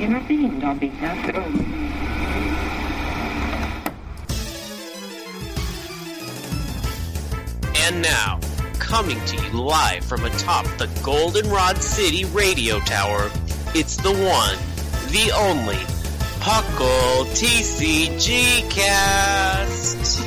[0.00, 1.36] Intervened on behalf of...
[7.82, 8.40] And now,
[8.78, 13.30] coming to you live from atop the Goldenrod City radio tower,
[13.74, 14.56] it's the one,
[15.12, 15.76] the only,
[16.40, 20.24] Puckle TCG Cast.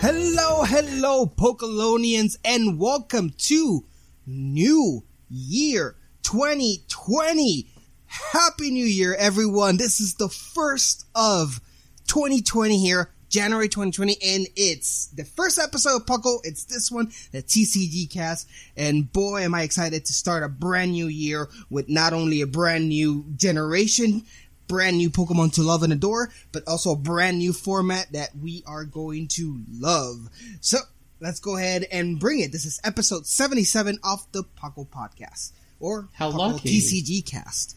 [0.00, 3.84] Hello, hello, Pokelonians, and welcome to
[4.26, 7.66] New Year 2020.
[8.06, 9.76] Happy New Year, everyone.
[9.76, 11.60] This is the first of
[12.08, 16.40] 2020 here, January 2020, and it's the first episode of Puckle.
[16.44, 20.92] It's this one, the TCG cast, and boy, am I excited to start a brand
[20.92, 24.24] new year with not only a brand new generation,
[24.68, 28.62] brand new Pokemon to love and adore, but also a brand new format that we
[28.66, 30.28] are going to love.
[30.60, 30.78] So,
[31.22, 32.50] let's go ahead and bring it.
[32.50, 36.80] This is episode 77 of the Puckle Podcast, or How Puckle lucky.
[36.80, 37.76] TCG cast.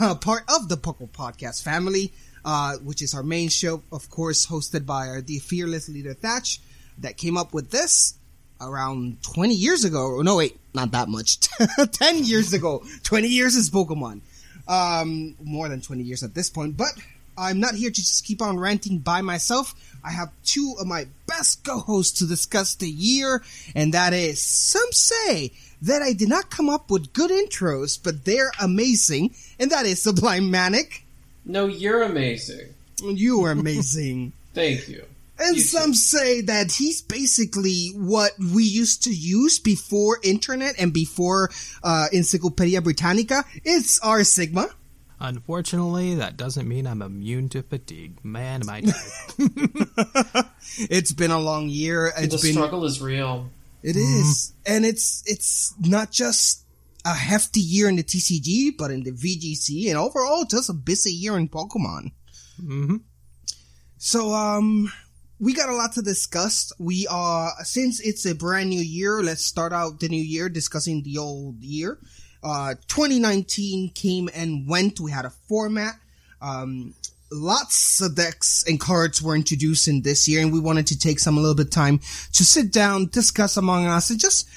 [0.00, 2.12] Uh, part of the Puckle Podcast family,
[2.44, 6.60] uh, which is our main show, of course, hosted by our the fearless leader Thatch,
[6.98, 8.14] that came up with this
[8.60, 10.20] around 20 years ago.
[10.20, 11.38] No, wait, not that much.
[11.92, 12.82] 10 years ago.
[13.04, 14.20] 20 years is Pokemon.
[14.68, 16.90] Um, more than 20 years at this point, but
[17.36, 19.74] I'm not here to just keep on ranting by myself.
[20.04, 23.42] I have two of my best co-hosts to discuss the year,
[23.74, 25.52] and that is some say
[25.82, 30.02] that I did not come up with good intros, but they're amazing, and that is
[30.02, 31.04] Sublime Manic.
[31.44, 32.74] No, you're amazing.
[33.02, 34.32] You are amazing.
[34.54, 35.04] Thank you.
[35.38, 40.92] And You some say that he's basically what we used to use before internet and
[40.92, 41.50] before
[41.82, 43.44] uh, Encyclopedia Britannica.
[43.64, 44.68] It's our Sigma.
[45.20, 48.24] Unfortunately, that doesn't mean I'm immune to fatigue.
[48.24, 50.46] Man, am I tired.
[50.78, 52.12] It's been a long year.
[52.16, 53.50] the been struggle is real.
[53.82, 56.64] It is, and it's it's not just
[57.04, 61.12] a hefty year in the TCG, but in the VGC, and overall, just a busy
[61.12, 62.12] year in Pokemon.
[62.58, 62.96] hmm
[63.96, 64.92] So, um,
[65.38, 66.72] we got a lot to discuss.
[66.78, 69.22] We are since it's a brand new year.
[69.22, 71.98] Let's start out the new year discussing the old year.
[72.42, 75.00] Uh, 2019 came and went.
[75.00, 75.94] We had a format.
[76.40, 76.94] Um,
[77.30, 81.18] lots of decks and cards were introduced in this year, and we wanted to take
[81.18, 81.98] some a little bit of time
[82.32, 84.48] to sit down, discuss among us, and just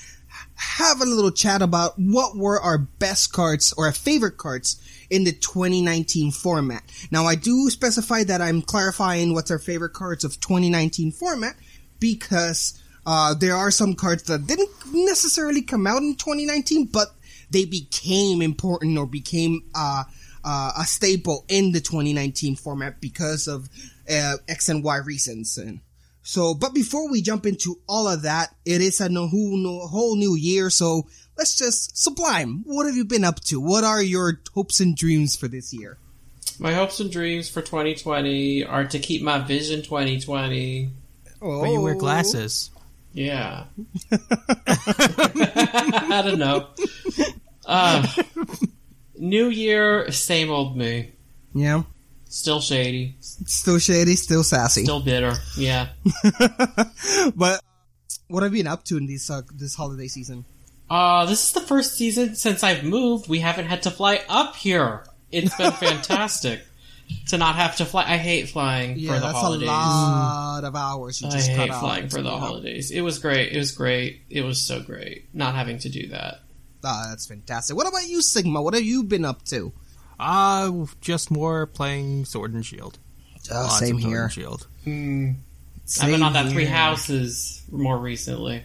[0.55, 5.23] have a little chat about what were our best cards or our favorite cards in
[5.23, 6.83] the 2019 format.
[7.11, 11.55] Now, I do specify that I'm clarifying what's our favorite cards of 2019 format
[11.99, 17.07] because uh, there are some cards that didn't necessarily come out in 2019, but
[17.49, 20.03] they became important or became uh,
[20.43, 23.69] uh, a staple in the 2019 format because of
[24.09, 25.57] uh, X and Y reasons.
[25.57, 25.81] And
[26.21, 29.87] so, but before we jump into all of that, it is a no, whole, no,
[29.87, 30.69] whole new year.
[30.69, 32.63] So let's just sublime.
[32.65, 33.59] What have you been up to?
[33.59, 35.97] What are your hopes and dreams for this year?
[36.59, 40.89] My hopes and dreams for 2020 are to keep my vision 2020.
[41.41, 42.69] Oh, But you wear glasses.
[43.13, 43.65] Yeah.
[44.11, 46.67] I don't know.
[47.65, 48.05] Uh,
[49.15, 51.13] new year, same old me.
[51.53, 51.83] Yeah.
[52.25, 53.15] Still shady.
[53.19, 54.83] Still shady, still sassy.
[54.83, 55.33] Still bitter.
[55.55, 55.89] Yeah.
[57.35, 57.61] but
[58.27, 60.45] what have you been up to in this, uh, this holiday season?
[60.89, 63.29] Uh, this is the first season since I've moved.
[63.29, 65.05] We haven't had to fly up here.
[65.31, 66.61] It's been fantastic
[67.27, 68.03] to not have to fly.
[68.03, 69.67] I hate flying Yeah, for the that's holidays.
[69.69, 71.79] a lot of hours you I just cut hate out.
[71.81, 72.39] flying for the Yeah.
[72.39, 72.91] holidays.
[72.91, 73.51] It was great.
[73.53, 74.21] It was great.
[74.29, 76.41] It was so great not having to do that.
[76.83, 77.75] Ah, that's fantastic.
[77.77, 78.61] What about you, Sigma?
[78.61, 79.71] What have you been up to?
[80.19, 82.99] Uh, just more playing Sword and Shield.
[83.51, 84.23] Uh, Lots same of Sword here.
[84.23, 84.67] and Shield.
[84.85, 85.35] Mm,
[86.01, 86.73] I've been on that three here.
[86.73, 88.63] houses more recently.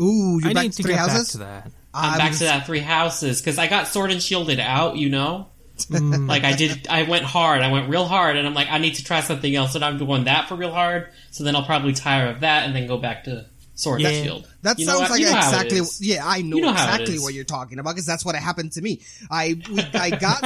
[0.00, 1.18] Ooh, you're I back need to to three get houses.
[1.18, 1.72] back to that.
[1.92, 4.96] I'm I back was- to that three houses because I got sword and shielded out.
[4.96, 5.48] You know,
[5.86, 6.28] Mm.
[6.28, 6.86] like I did.
[6.88, 7.62] I went hard.
[7.62, 9.74] I went real hard, and I'm like, I need to try something else.
[9.74, 11.08] And I'm doing that for real hard.
[11.30, 14.22] So then I'll probably tire of that, and then go back to sword and Yeah.
[14.22, 14.48] shield.
[14.62, 15.80] That You sounds like You know exactly.
[16.00, 18.82] Yeah, I know, You know exactly what you're talking about because that's what happened to
[18.82, 19.00] me.
[19.30, 20.44] I we, I got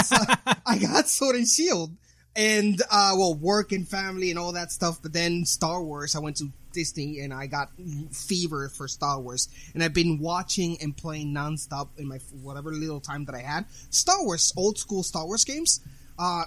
[0.66, 1.90] I got Sword and Shield,
[2.36, 5.00] and uh, well, work and family and all that stuff.
[5.02, 7.70] But then Star Wars, I went to Disney and I got
[8.12, 13.00] fever for Star Wars, and I've been watching and playing nonstop in my whatever little
[13.00, 13.64] time that I had.
[13.90, 15.80] Star Wars, old school Star Wars games.
[16.16, 16.44] Uh,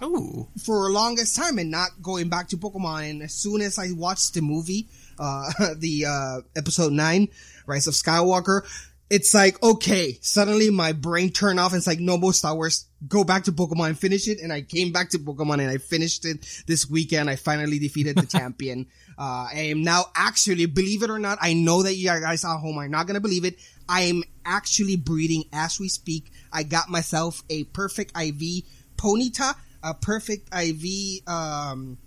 [0.63, 3.09] for the longest time and not going back to Pokemon.
[3.09, 4.88] And as soon as I watched the movie,
[5.19, 7.27] uh, the, uh, episode nine,
[7.65, 8.62] Rise of Skywalker,
[9.09, 12.85] it's like, okay, suddenly my brain turned off and it's like, no more Star Wars.
[13.07, 14.39] Go back to Pokemon and finish it.
[14.41, 17.30] And I came back to Pokemon and I finished it this weekend.
[17.30, 18.88] I finally defeated the champion.
[19.18, 22.58] Uh, I am now actually, believe it or not, I know that you guys at
[22.58, 23.58] home are not going to believe it.
[23.90, 26.31] I am actually breeding as we speak.
[26.52, 28.64] I got myself a perfect IV
[28.98, 31.98] Ponyta, a perfect IV um,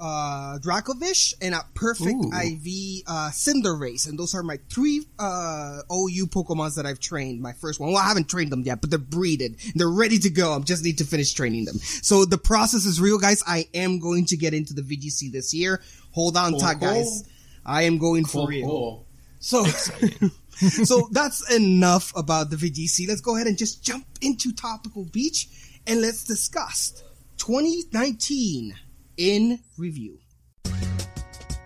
[0.00, 2.30] uh, Dracovish, and a perfect Ooh.
[2.32, 4.08] IV uh, Cinderace.
[4.08, 7.40] And those are my three uh, OU Pokemons that I've trained.
[7.40, 7.92] My first one.
[7.92, 9.56] Well, I haven't trained them yet, but they're breeded.
[9.74, 10.54] They're ready to go.
[10.54, 11.78] I just need to finish training them.
[11.78, 13.42] So the process is real, guys.
[13.46, 15.82] I am going to get into the VGC this year.
[16.18, 16.88] Hold on Cool, tight, cool.
[16.88, 17.22] guys.
[17.64, 19.06] I am going for real.
[19.38, 19.64] So,
[20.84, 23.06] so that's enough about the VGC.
[23.06, 25.46] Let's go ahead and just jump into Topical Beach
[25.86, 27.04] and let's discuss
[27.36, 28.74] 2019
[29.16, 30.18] in review.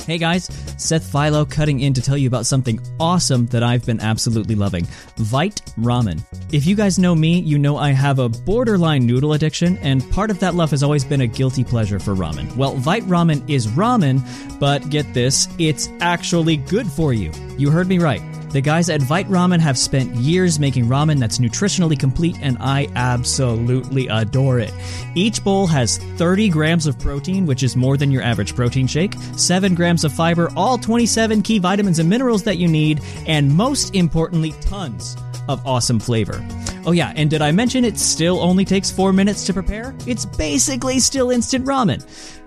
[0.06, 0.46] Hey guys,
[0.78, 4.84] Seth Philo cutting in to tell you about something awesome that I've been absolutely loving
[5.16, 6.20] Vite Ramen.
[6.52, 10.32] If you guys know me, you know I have a borderline noodle addiction, and part
[10.32, 12.54] of that love has always been a guilty pleasure for ramen.
[12.56, 14.20] Well, Vite Ramen is ramen,
[14.58, 17.30] but get this, it's actually good for you.
[17.56, 18.20] You heard me right.
[18.52, 22.86] The guys at Vite Ramen have spent years making ramen that's nutritionally complete, and I
[22.94, 24.74] absolutely adore it.
[25.14, 29.14] Each bowl has 30 grams of protein, which is more than your average protein shake,
[29.36, 33.94] 7 grams of fiber, all 27 key vitamins and minerals that you need, and most
[33.94, 35.16] importantly, tons
[35.48, 36.44] of awesome flavor.
[36.84, 39.94] Oh, yeah, and did I mention it still only takes 4 minutes to prepare?
[40.06, 42.02] It's basically still instant ramen.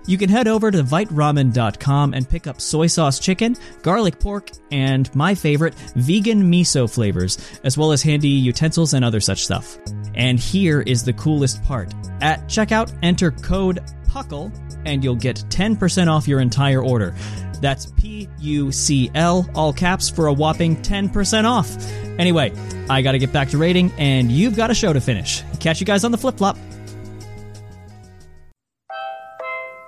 [0.06, 5.12] You can head over to viteramen.com and pick up soy sauce chicken, garlic pork, and
[5.14, 9.78] my favorite, vegan miso flavors, as well as handy utensils and other such stuff.
[10.14, 11.92] And here is the coolest part.
[12.20, 14.52] At checkout, enter code PUCKLE
[14.86, 17.14] and you'll get 10% off your entire order.
[17.60, 21.76] That's P U C L, all caps, for a whopping 10% off.
[22.18, 22.52] Anyway,
[22.88, 25.42] I gotta get back to rating, and you've got a show to finish.
[25.60, 26.56] Catch you guys on the flip flop.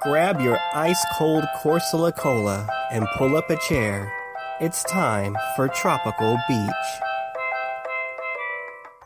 [0.03, 4.13] Grab your ice cold Corsola Cola and pull up a chair.
[4.61, 6.71] It's time for Tropical Beach.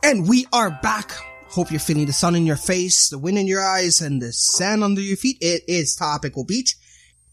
[0.04, 1.12] And we are back.
[1.48, 4.32] Hope you're feeling the sun in your face, the wind in your eyes, and the
[4.32, 5.36] sand under your feet.
[5.40, 6.76] It is Topical Beach.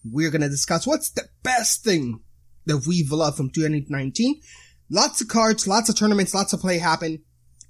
[0.04, 2.22] We're going to discuss what's the best thing
[2.66, 4.42] that we've loved from 2019.
[4.90, 7.24] Lots of cards, lots of tournaments, lots of play happen.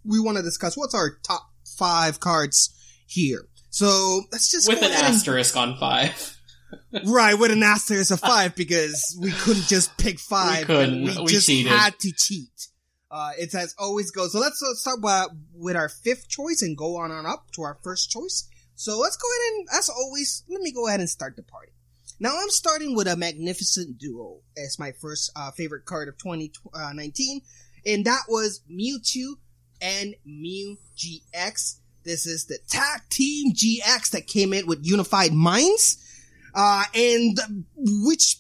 [0.06, 1.44] We want to discuss what's our top
[1.78, 2.74] five cards
[3.08, 3.46] here.
[3.70, 6.36] So let's just With an ahead and- asterisk on five.
[7.06, 10.60] right with an asterisk of five because we couldn't just pick five.
[10.60, 11.04] We couldn't.
[11.04, 11.72] We, We just cheated.
[11.72, 12.68] had to cheat.
[13.12, 14.34] Uh, it's as always goes.
[14.34, 17.64] So let's uh, start by, with our fifth choice and go on on up to
[17.64, 18.48] our first choice.
[18.76, 21.72] So let's go ahead and, as always, let me go ahead and start the party.
[22.20, 27.42] Now I'm starting with a magnificent duo as my first uh, favorite card of 2019,
[27.86, 29.36] and that was Mewtwo
[29.82, 31.78] and Mew GX.
[32.04, 36.06] This is the tag team GX that came in with Unified Minds.
[36.54, 37.40] Uh, and
[37.78, 38.38] which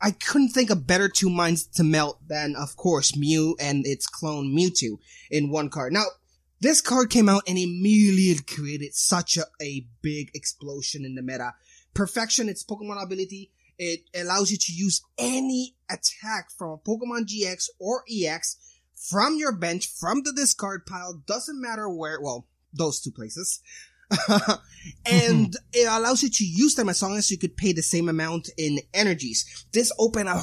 [0.00, 4.06] I couldn't think of better two minds to melt than, of course, Mew and its
[4.06, 4.98] clone Mewtwo
[5.30, 5.92] in one card.
[5.92, 6.04] Now,
[6.60, 11.54] this card came out and immediately created such a, a big explosion in the meta.
[11.94, 17.68] Perfection, its Pokemon ability, it allows you to use any attack from a Pokemon GX
[17.78, 18.56] or EX
[18.94, 23.60] from your bench, from the discard pile, doesn't matter where, well, those two places.
[25.06, 28.08] and it allows you to use them as long as you could pay the same
[28.08, 29.66] amount in energies.
[29.72, 30.40] This opened a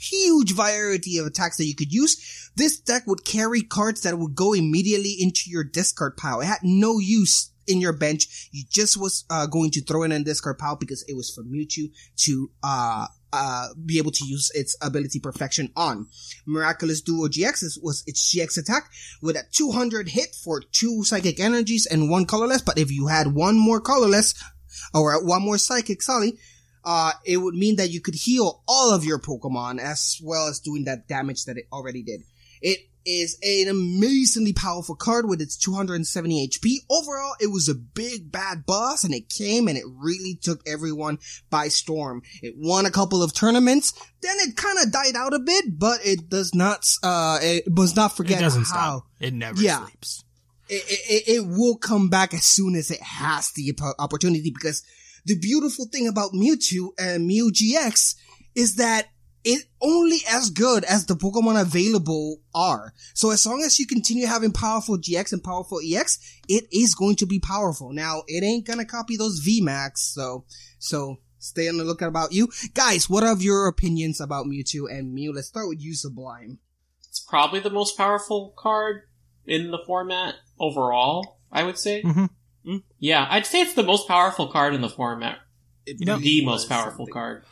[0.00, 2.50] huge variety of attacks that you could use.
[2.56, 6.40] This deck would carry cards that would go immediately into your discard pile.
[6.40, 8.48] It had no use in your bench.
[8.52, 11.44] You just was uh, going to throw in in discard pile because it was for
[11.44, 16.08] Mewtwo to uh uh be able to use its ability perfection on.
[16.46, 21.86] Miraculous Duo GX was its GX attack with a 200 hit for two psychic energies
[21.86, 22.62] and one colorless.
[22.62, 24.34] But if you had one more colorless
[24.94, 26.38] or one more psychic, sorry,
[26.84, 30.60] uh, it would mean that you could heal all of your Pokemon as well as
[30.60, 32.22] doing that damage that it already did.
[32.62, 36.76] It is an amazingly powerful card with its 270 HP.
[36.90, 41.18] Overall, it was a big bad boss and it came and it really took everyone
[41.48, 42.22] by storm.
[42.42, 46.00] It won a couple of tournaments, then it kind of died out a bit, but
[46.04, 48.98] it does not, uh, it does not forget it doesn't how.
[49.00, 49.06] stop.
[49.20, 49.84] It never Yeah.
[49.86, 50.24] sleeps.
[50.68, 54.82] It, it, it will come back as soon as it has the opportunity because
[55.24, 58.16] the beautiful thing about Mewtwo and Mew GX
[58.56, 59.06] is that
[59.46, 62.92] it only as good as the Pokemon available are.
[63.14, 67.14] So as long as you continue having powerful GX and powerful EX, it is going
[67.16, 67.92] to be powerful.
[67.92, 70.44] Now, it ain't gonna copy those VMAX, so,
[70.80, 72.48] so stay on the lookout about you.
[72.74, 75.32] Guys, what are your opinions about Mewtwo and Mew?
[75.32, 76.58] Let's start with you, Sublime.
[77.08, 79.02] It's probably the most powerful card
[79.46, 82.02] in the format overall, I would say.
[82.02, 82.30] Mhm.
[82.66, 85.38] Mm, Yeah, I'd say it's the most powerful card in the format.
[85.86, 87.12] It the most powerful something.
[87.12, 87.44] card.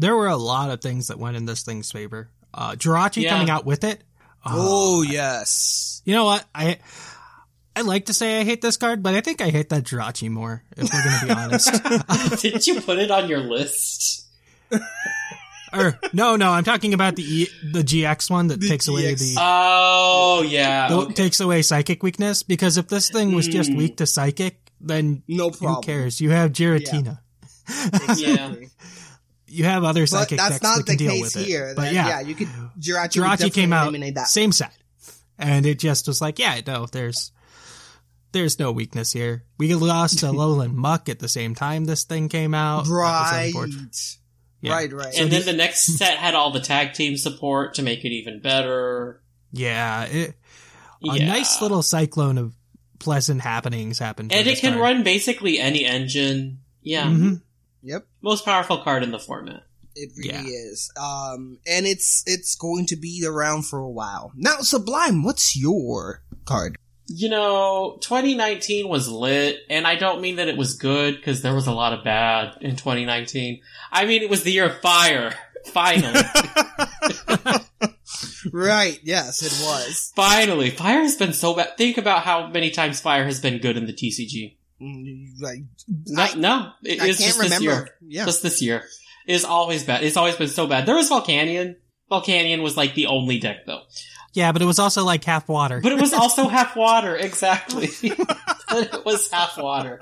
[0.00, 2.28] There were a lot of things that went in this thing's favor.
[2.54, 3.30] Uh, Jirachi Yeah.
[3.30, 4.02] coming out with it.
[4.44, 6.02] uh, Oh, yes.
[6.04, 6.44] You know what?
[6.54, 6.78] I
[7.74, 10.28] I like to say I hate this card, but I think I hate that Jirachi
[10.30, 12.42] more, if we're going to be honest.
[12.42, 14.26] Didn't you put it on your list?
[15.72, 19.14] or no, no, I'm talking about the e, the GX one that The takes away
[19.14, 20.88] the, Oh, yeah.
[20.88, 21.14] the- okay.
[21.14, 22.42] takes away psychic weakness.
[22.42, 23.76] Because if this thing was just Mm.
[23.78, 25.76] weak to psychic, then No problem.
[25.76, 26.20] who cares?
[26.20, 27.20] You have Giratina.
[27.68, 28.68] Exactly.
[29.52, 31.46] You have other But psychic that's decks not that can the deal case with it.
[31.46, 31.72] here.
[31.76, 34.28] But That- yeah, yeah, you could Jirachi, would Jirachi definitely came out that.
[34.28, 34.72] same set,
[35.38, 37.32] and it just was like, yeah, no, there's
[38.32, 39.44] there's no weakness here.
[39.58, 42.86] We lost to Alolan Muk at the same time this thing came out.
[42.88, 43.52] Right.
[44.62, 44.72] Yeah.
[44.72, 45.18] Right, right.
[45.18, 48.40] and then the next set had all the tag team support to make it even
[48.40, 49.20] better.
[49.52, 51.26] Yeah, it, a Yeah.
[51.26, 52.54] nice little cyclone of
[53.00, 54.32] pleasant happenings happened.
[54.32, 54.80] And it can card.
[54.82, 56.60] run basically any engine.
[56.80, 57.06] Yeah.
[57.06, 57.42] Mhm.
[57.82, 59.62] yep, Most powerful card in the format.
[59.94, 60.42] it really Yeah.
[60.70, 60.90] is.
[60.96, 64.32] Um, and it's it's going to be around for a while.
[64.34, 66.76] Now, Sublime, what's your card?
[67.08, 71.54] You know, 2019 was lit, and I don't mean that it was good, because there
[71.54, 73.60] was a lot of bad in 2019.
[73.90, 75.34] I mean, it was the year of fire.
[75.66, 76.22] Finally.
[78.52, 78.98] right.
[79.02, 80.12] Yes, it was.
[80.14, 80.70] Finally.
[80.70, 81.76] Fire has been so bad.
[81.76, 84.56] Think about how many times fire has been good in the TCG.
[84.82, 85.58] Mm, Like,
[86.06, 86.72] No, I- no.
[86.82, 87.88] It, I it's can't just this year.
[88.06, 88.24] Yeah.
[88.26, 88.82] Just this year.
[89.26, 90.02] It's always bad.
[90.02, 90.86] It's always been so bad.
[90.86, 91.76] There was Volcanion.
[92.10, 93.82] Volcanion was like the only deck though.
[94.34, 95.80] Yeah, but it was also like half water.
[95.82, 97.88] But it was also half water, exactly.
[98.16, 99.98] but it was half water.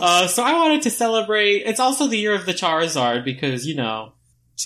[0.00, 1.62] Uh, so I wanted to celebrate.
[1.66, 4.12] It's also the year of the Charizard because, you know,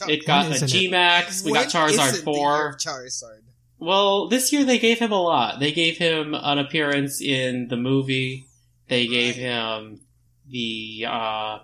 [0.09, 0.73] it got When a isn't it?
[0.73, 2.77] G-Max, we When got Charizard isn't the year 4.
[2.79, 3.41] Charizard.
[3.79, 5.61] Well, this year they gave him a lot.
[5.61, 8.47] They gave him an appearance in the movie.
[8.89, 10.01] They gave him
[10.51, 11.59] the, uh,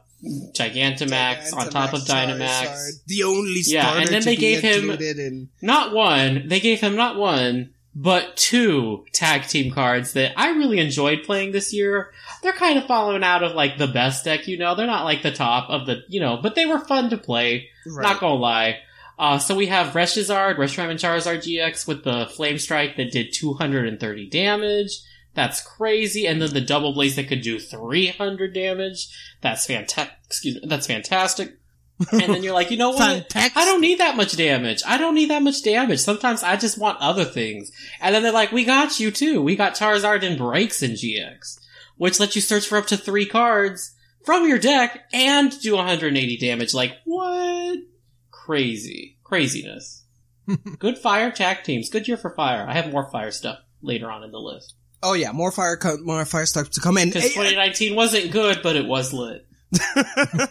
[0.54, 3.04] Gigantamax on top of Charizard, Dynamax.
[3.06, 6.44] the only Yeah, starter and then to they gave him- in Not one.
[6.48, 11.52] They gave him not one, but two tag team cards that I really enjoyed playing
[11.52, 12.12] this year.
[12.42, 14.74] They're kind of falling out of like the best deck, you know.
[14.74, 17.68] They're not like the top of the, you know, but they were fun to play.
[17.86, 18.02] Right.
[18.02, 18.78] Not gonna lie.
[19.18, 23.32] Uh, so we have Reshizard, Reshiram and Charizard GX with the Flame Strike that did
[23.34, 24.92] 230 damage.
[25.34, 26.26] That's crazy.
[26.26, 29.08] And then the Double Blaze that could do 300 damage.
[29.40, 30.16] That's fantastic.
[30.26, 30.62] Excuse me.
[30.64, 31.56] That's fantastic.
[32.12, 33.36] And then you're like, you know what?
[33.36, 34.82] I don't need that much damage.
[34.86, 36.00] I don't need that much damage.
[36.00, 37.70] Sometimes I just want other things.
[38.00, 39.42] And then they're like, we got you too.
[39.42, 41.60] We got Charizard and Braixen GX,
[41.96, 43.94] which lets you search for up to three cards
[44.24, 46.74] from your deck and do 180 damage.
[46.74, 47.78] Like, what?
[48.30, 49.18] Crazy.
[49.22, 50.04] Craziness.
[50.78, 51.90] Good fire tag teams.
[51.90, 52.66] Good year for fire.
[52.68, 54.74] I have more fire stuff later on in the list.
[55.02, 57.08] Oh yeah, more fire, co- more fire stuff to come in.
[57.08, 59.46] Because Hey, 2019 wasn't good, but it was lit.
[59.72, 60.48] and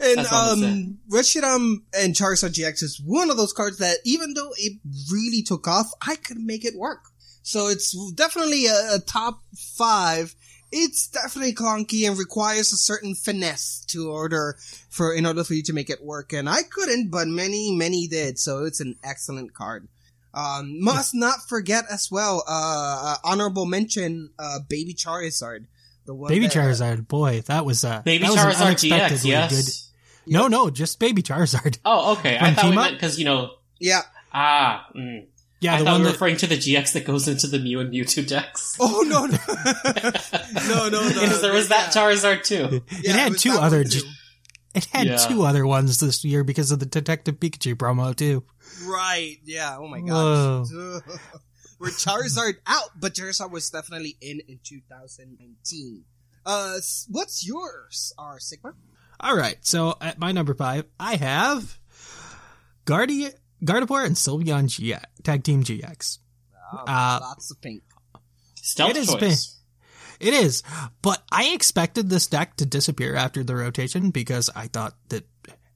[0.00, 4.32] That's all I'm um, Reshiram and Charizard GX is one of those cards that even
[4.32, 4.78] though it
[5.10, 7.04] really took off, I could make it work.
[7.42, 9.42] So it's definitely a, a top
[9.76, 10.34] five.
[10.70, 14.56] It's definitely clunky and requires a certain finesse to order
[14.88, 16.32] for in order for you to make it work.
[16.32, 18.38] And I couldn't, but many, many did.
[18.38, 19.88] So it's an excellent card.
[20.34, 25.66] Um, must not forget as well, uh, uh, honorable mention, uh, Baby Charizard.
[26.06, 29.24] The one Baby that- Charizard, boy, that was uh, Baby that was an Charizard GX,
[29.24, 29.90] yes?
[30.24, 30.32] good.
[30.32, 31.78] No, no, just Baby Charizard.
[31.84, 32.38] Oh, okay.
[32.40, 32.84] I thought we Team Up?
[32.86, 34.02] meant because, you know, Yeah.
[34.32, 35.26] ah, mm.
[35.60, 37.46] Yeah, I the thought one we were that referring to the GX that goes into
[37.46, 38.76] the Mew and Mewtwo decks.
[38.80, 39.38] Oh no no
[40.66, 41.20] no no no!
[41.20, 41.92] Because there was that.
[41.92, 42.82] Charizard too.
[42.90, 44.06] it had was two other G- too.
[44.74, 45.16] It had Yeah.
[45.16, 48.44] two other ones this year because of the Detective Pikachu promo too.
[48.86, 49.36] Right?
[49.44, 49.76] Yeah.
[49.78, 50.64] Oh my Whoa.
[50.64, 51.02] gosh.
[51.78, 56.04] Where Charizard out, but Charizard was definitely in in 2019.
[56.46, 56.76] Uh,
[57.08, 58.74] what's yours, R Sigma?
[59.20, 61.78] All right, so at my number five, I have
[62.86, 63.32] Guardi-
[63.64, 66.18] Gardevoir and Sylveon GX, Tag Team GX.
[66.72, 67.82] Uh, Lots of pink.
[68.56, 69.20] Stealth It is choice.
[69.20, 69.61] been-
[70.22, 70.62] It is,
[71.02, 75.24] but I expected this deck to disappear after the rotation because I thought that,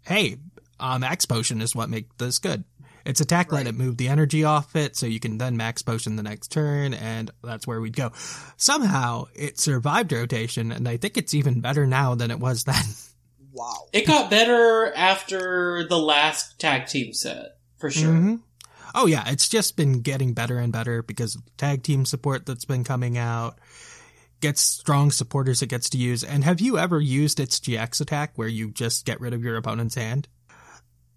[0.03, 0.37] hey,
[0.79, 2.65] uh, Max Potion is what makes this good.
[3.05, 6.17] It's attack let it move the energy off it, so you can then Max Potion
[6.17, 8.13] the next turn, and that's where we'd go.
[8.57, 12.83] Somehow it survived rotation, and I think it's even better now than it was then.
[13.53, 13.89] Wow.
[13.93, 18.13] It got better after the last tag team set, for sure.
[18.13, 18.41] Mhm.
[18.95, 22.47] Oh yeah, it's just been getting better and better because of the tag team support
[22.47, 23.59] that's been coming out.
[24.41, 26.23] Gets strong supporters it gets to use.
[26.23, 29.57] And have you ever used its GX attack where you just get rid of your
[29.57, 30.29] opponent's hand?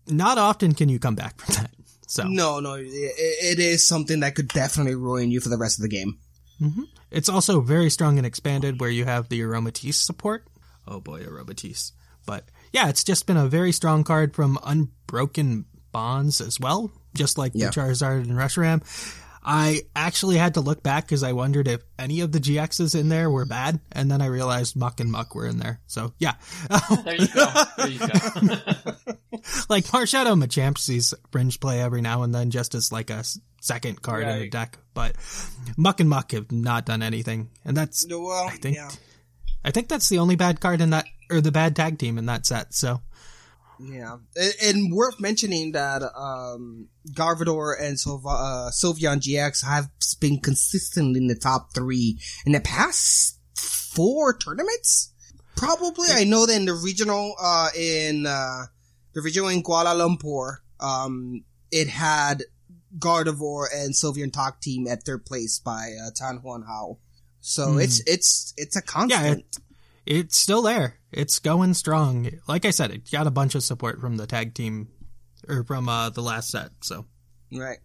[0.08, 1.72] Not often can you come back from that.
[2.08, 5.78] So No, no, it, it is something that could definitely ruin you for the rest
[5.78, 6.18] of the game.
[6.62, 6.84] Mm-hmm.
[7.12, 10.46] it's also very strong and expanded where you have the Aromatisse support.
[10.88, 11.92] Oh boy, Aromatisse.
[12.26, 17.38] But yeah, it's just been a very strong card from Unbroken Bonds as well, just
[17.38, 17.68] like Yeah.
[17.68, 18.82] the Charizard and Reshiram.
[19.52, 23.10] I actually had to look back because I wondered if any of the GXs in
[23.10, 25.80] there were bad, and then I realized Muk and Muk were in there.
[25.88, 26.34] So yeah,
[27.04, 27.48] There you go.
[27.78, 28.06] There you go.
[29.70, 33.24] like Marshadow Machamp sees fringe play every now and then, just as like a
[33.60, 34.52] second card in a Right.
[34.52, 34.78] deck.
[34.94, 35.16] But
[35.78, 38.92] Muk and Muk have not done anything, and that's Well, I think yeah.
[39.66, 42.28] I think that's the only bad card in that or the bad tag team in
[42.28, 42.74] that set.
[42.76, 43.02] So
[43.82, 50.40] Yeah, and, and worth mentioning that um, Gardevoir and Sylva- uh, Sylveon GX have been
[50.40, 55.14] consistently in the top three in the past four tournaments.
[55.56, 58.64] Probably, I know that in the regional, uh, in uh,
[59.14, 62.44] the regional in Kuala Lumpur, um, it had
[62.98, 66.98] Gardevoir and Sylveon Talk team at third place by uh, Tan Huan Hao.
[67.42, 67.80] So Hmm.
[67.80, 69.22] it's it's it's a constant.
[69.26, 69.58] yeah, it,
[70.06, 71.00] it's still there.
[71.12, 72.30] It's going strong.
[72.48, 74.90] Like I said, it got a bunch of support from the tag team
[75.48, 76.70] or from uh, the last set.
[76.82, 77.06] So
[77.52, 77.80] Right.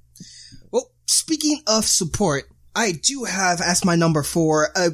[0.71, 2.44] Well, speaking of support,
[2.75, 4.90] I do have as my number four, uh,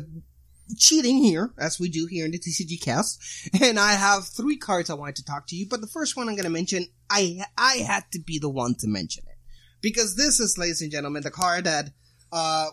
[0.78, 3.20] cheating here, as we do here in the TCG cast.
[3.62, 6.28] And I have three cards I wanted to talk to you, but the first one
[6.28, 9.36] I'm going to mention, I, I had to be the one to mention it.
[9.80, 11.90] Because this is, ladies and gentlemen, the card that,
[12.32, 12.68] uh,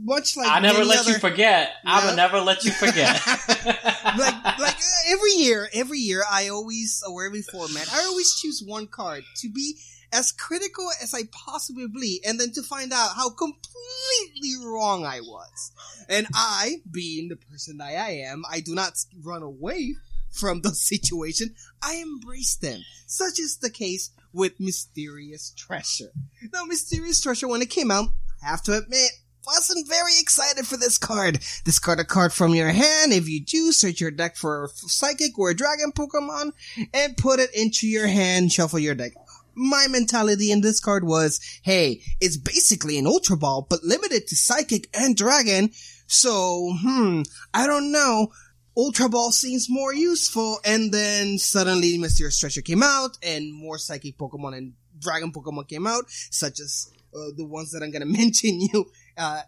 [0.00, 1.72] much like I never let other- you forget.
[1.84, 3.20] I will never let you forget.
[3.26, 8.62] like like uh, every year, every year I always or every format, I always choose
[8.64, 9.76] one card to be
[10.12, 15.20] as critical as I possibly be, and then to find out how completely wrong I
[15.20, 15.72] was.
[16.08, 18.92] And I, being the person that I am, I do not
[19.22, 19.96] run away
[20.30, 21.54] from the situation.
[21.82, 26.12] I embrace them, such is the case with Mysterious Treasure.
[26.52, 28.08] Now, Mysterious Treasure, when it came out,
[28.42, 29.10] have to admit,
[29.48, 31.40] wasn't very excited for this card.
[31.64, 33.12] Discard a card from your hand.
[33.12, 36.52] If you do, search your deck for a psychic or a dragon Pokemon
[36.92, 39.12] and put it into your hand, shuffle your deck.
[39.54, 44.36] My mentality in this card was, hey, it's basically an Ultra Ball, but limited to
[44.36, 45.70] psychic and dragon.
[46.06, 47.22] So, hmm,
[47.52, 48.28] I don't know.
[48.76, 50.58] Ultra Ball seems more useful.
[50.64, 55.86] And then suddenly Mysterious Treasure came out and more psychic Pokemon and dragon Pokemon came
[55.86, 59.42] out, such as uh, the ones that I'm gonna mention you uh,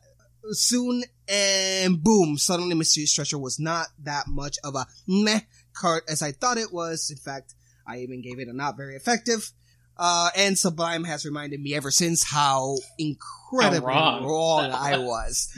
[0.53, 5.41] soon, and boom, suddenly Mysterious Treasure was not that much of a meh
[5.73, 7.11] card as I thought it was.
[7.11, 7.55] In fact,
[7.87, 9.51] I even gave it a not very effective.
[9.97, 14.25] Uh, and Sublime has reminded me ever since how incredibly How wrong.
[14.25, 15.53] wrong I was.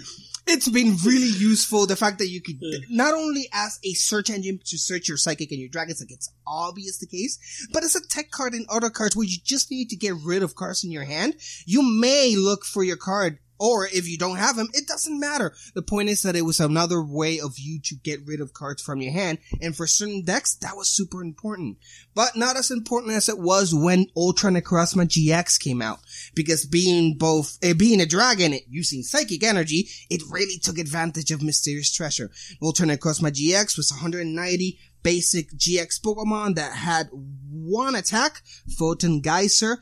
[0.46, 1.86] It's been really useful.
[1.86, 5.50] The fact that you could not only as a search engine to search your psychic
[5.50, 8.90] and your dragons, like it's obvious the case, but as a tech card in other
[8.90, 12.34] cards where you just need to get rid of cards in your hand, you may
[12.36, 13.38] look for your card.
[13.62, 15.54] Or if you don't have them, it doesn't matter.
[15.76, 18.82] The point is that it was another way of you to get rid of cards
[18.82, 19.38] from your hand.
[19.60, 21.78] And for certain decks, that was super important.
[22.12, 26.00] But not as important as it was when Ultra Necrozma GX came out.
[26.34, 31.40] Because being both, uh, being a dragon using psychic energy, it really took advantage of
[31.40, 32.32] Mysterious Treasure.
[32.60, 38.42] Ultra Necrozma GX was 190 basic GX Pokemon that had one attack,
[38.76, 39.80] Photon Geyser,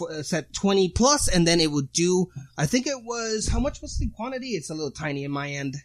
[0.00, 2.26] f- uh, set 20 plus, and then it would do,
[2.56, 4.48] I think it was, how much was the quantity?
[4.50, 5.76] It's a little tiny in my end.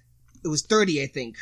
[0.43, 1.35] It was 30, I think,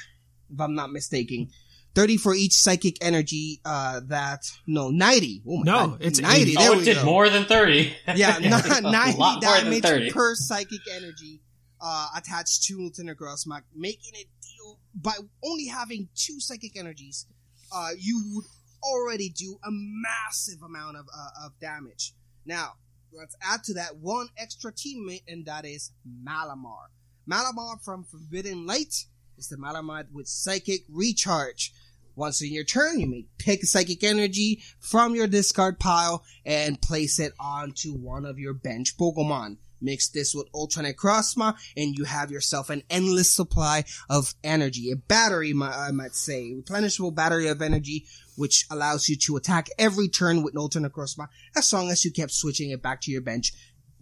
[0.54, 1.50] if I'm not mistaken.
[1.96, 5.44] 30 for each psychic energy, uh, that, no, 90.
[5.48, 5.98] Oh my No, God.
[6.02, 6.42] it's 90.
[6.42, 6.56] 80.
[6.56, 7.06] There oh, we it did go.
[7.06, 7.94] more than 30.
[8.16, 11.42] Yeah, A not 90 lot more than damage per psychic energy
[11.80, 17.28] uh, attached to Lieutenant Grossmack, making it deal by only having two psychic energies.
[17.76, 18.46] Uh, you would
[18.84, 22.14] already do a massive amount of uh, of damage.
[22.46, 22.74] Now,
[23.12, 25.92] let's add to that one extra teammate, and that is
[26.26, 26.88] Malamar.
[27.30, 29.06] Malamar from Forbidden Light
[29.38, 31.74] is the Malamar with Psychic Recharge.
[32.16, 37.18] Once in your turn, you may pick psychic energy from your discard pile and place
[37.18, 39.58] it onto one of your bench Pokemon.
[39.82, 44.92] Mix this with Ultra Necrozma and you have yourself an endless supply of energy.
[44.92, 46.54] A battery, I might say.
[46.54, 51.72] Replenishable battery of energy, which allows you to attack every turn with Ultra Necrozma as
[51.74, 53.54] long as you kept switching it back to your bench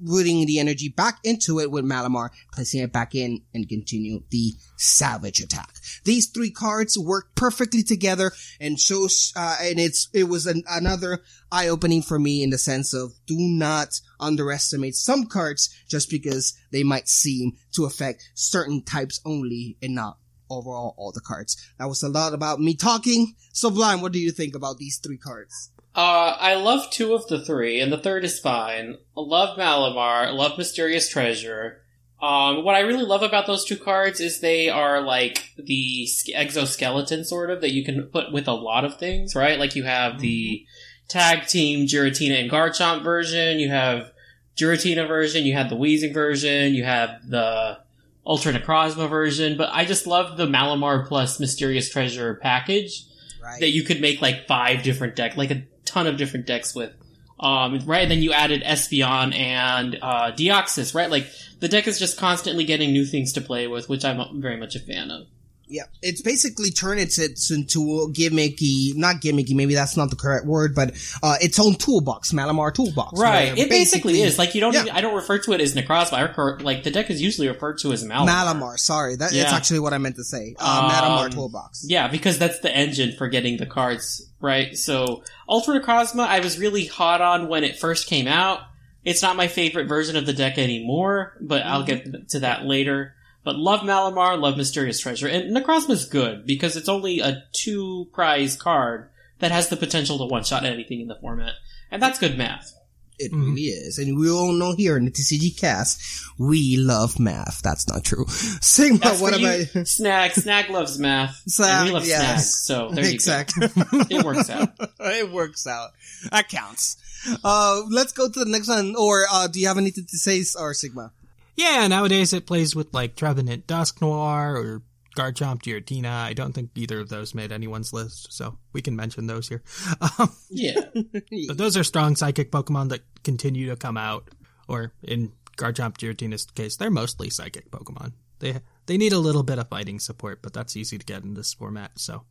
[0.04, 4.54] rooting the energy back into it with Malamar, placing it back in and continue the
[4.78, 5.74] salvage attack.
[6.04, 11.22] These three cards work perfectly together and shows, uh, and it's, it was an, another
[11.52, 16.58] eye opening for me in the sense of do not underestimate some cards just because
[16.72, 20.18] they might seem to affect certain types only and not
[20.52, 21.58] overall all the cards.
[21.80, 23.36] That was a lot about me talking.
[23.54, 25.72] Sublime, what do you think about these three cards?
[25.94, 28.98] Uh, I love two of the three, and the third is fine.
[29.18, 31.82] I love Malamar, I love Mysterious Treasure.
[32.22, 37.26] Um, what I really love about those two cards is they are like the exoskeleton
[37.26, 39.58] sort of that you can put with a lot of things, right?
[39.58, 40.64] Like you have the
[41.10, 44.12] tag team Giratina and Garchomp version, you have
[44.56, 47.80] Giratina version, you have the Weezing version, you have the
[48.26, 53.06] Ultra Necrozma version, but I just love the Malamar plus Mysterious Treasure package.
[53.42, 53.60] Right.
[53.60, 56.94] That you could make like five different deck, like a ton of different decks with.
[57.40, 61.10] Um, right, and then you added Espeon and uh, Deoxys, right?
[61.10, 61.28] Like
[61.60, 64.76] the deck is just constantly getting new things to play with, which I'm very much
[64.76, 65.26] a fan of.
[65.72, 70.16] Yeah, it's basically turned its, its into a gimmicky, not gimmicky, maybe that's not the
[70.16, 70.92] correct word, but
[71.24, 73.20] uh, its own toolbox, Malamar toolbox.
[73.20, 74.38] Right, it basically, is.
[74.38, 74.82] Like you don't, yeah.
[74.82, 76.14] even, I don't refer to it as Necrozma.
[76.14, 78.28] I refer, like the deck is usually referred to as Malamar.
[78.28, 79.44] Malamar, sorry, that, yeah.
[79.44, 80.56] that's actually what I meant to say.
[80.60, 81.86] Uh, um, Malamar toolbox.
[81.88, 84.78] Yeah, because that's the engine for getting the cards right.
[84.78, 88.60] So Ultra Necrozma, I was really hot on when it first came out.
[89.04, 91.72] It's not my favorite version of the deck anymore, but mm-hmm.
[91.72, 93.16] I'll get to that later.
[93.44, 95.28] But love Malamar, love Mysterious Treasure.
[95.28, 100.26] And Necrozma's good because it's only a two prize card that has the potential to
[100.26, 101.54] one shot anything in the format.
[101.90, 102.74] And that's good math.
[103.18, 103.46] It mm.
[103.46, 104.00] really is.
[104.00, 106.02] And we all know here in the TCG cast,
[106.40, 107.62] we love math.
[107.62, 108.26] That's not true.
[108.28, 110.32] Sigma, That's what about Snag?
[110.32, 111.42] Snag loves math.
[111.48, 112.64] Snag, and we love yes.
[112.66, 112.90] Snag.
[112.90, 113.68] So there exactly.
[113.68, 114.06] you go.
[114.10, 114.70] it works out.
[115.00, 115.92] it works out.
[116.32, 116.98] That counts.
[117.44, 118.96] Uh, let's go to the next one.
[118.96, 121.12] Or, uh, do you have anything to say, or Sigma?
[121.56, 124.82] Yeah, nowadays it plays with like Trevenant Dusk Dusknoir or
[125.16, 126.10] Garchomp Giratina.
[126.10, 129.62] I don't think either of those made anyone's list, so we can mention those here.
[130.20, 130.82] Um, yeah.
[131.48, 134.30] but those are strong psychic Pokemon that continue to come out,
[134.68, 138.14] or in Garchomp Giratina's case, they're mostly psychic Pokemon.
[138.40, 141.36] They they need a little bit of fighting support, but that's easy to get in
[141.36, 142.24] this format, so.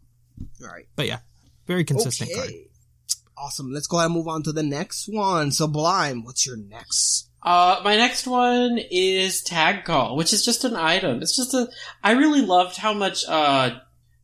[0.61, 0.87] Right.
[0.97, 1.21] But yeah,
[1.67, 2.41] very consistent okay.
[2.41, 2.53] card.
[3.37, 3.73] Awesome.
[3.73, 5.51] Let's go ahead and move on to the next one.
[5.53, 7.30] Sublime, what's your next?
[7.43, 11.23] Uh, my next one is Tag Call, which is just an item.
[11.23, 11.69] It's just a,
[12.05, 13.79] I really loved how much, uh,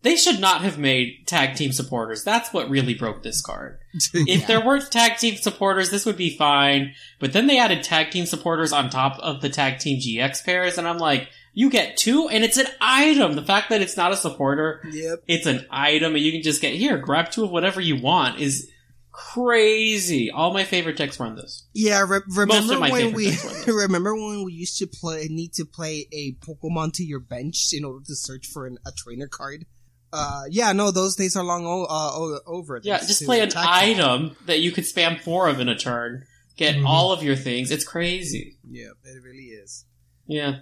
[0.06, 2.22] they should not have made tag team supporters.
[2.22, 3.80] That's what really broke this card.
[4.14, 4.36] yeah.
[4.36, 6.94] If there weren't tag team supporters, this would be fine.
[7.18, 10.78] But then they added tag team supporters on top of the tag team GX pairs,
[10.78, 13.34] and I'm like, you get two, and it's an item.
[13.34, 15.24] The fact that it's not a supporter, yep.
[15.26, 18.38] it's an item, and you can just get here, grab two of whatever you want
[18.38, 18.70] is
[19.16, 20.30] crazy.
[20.30, 21.66] All my favorite decks run this.
[21.72, 23.34] Yeah, re- remember when we
[23.66, 27.84] remember when we used to play need to play a Pokemon to your bench in
[27.84, 29.64] order to search for an, a trainer card.
[30.12, 32.78] Uh, yeah, no, those days are long o- uh, over.
[32.82, 36.24] Yeah, just play an item that you could spam four of in a turn.
[36.56, 36.86] Get mm-hmm.
[36.86, 37.70] all of your things.
[37.70, 38.58] It's crazy.
[38.68, 39.86] Yeah, it really is.
[40.26, 40.58] Yeah.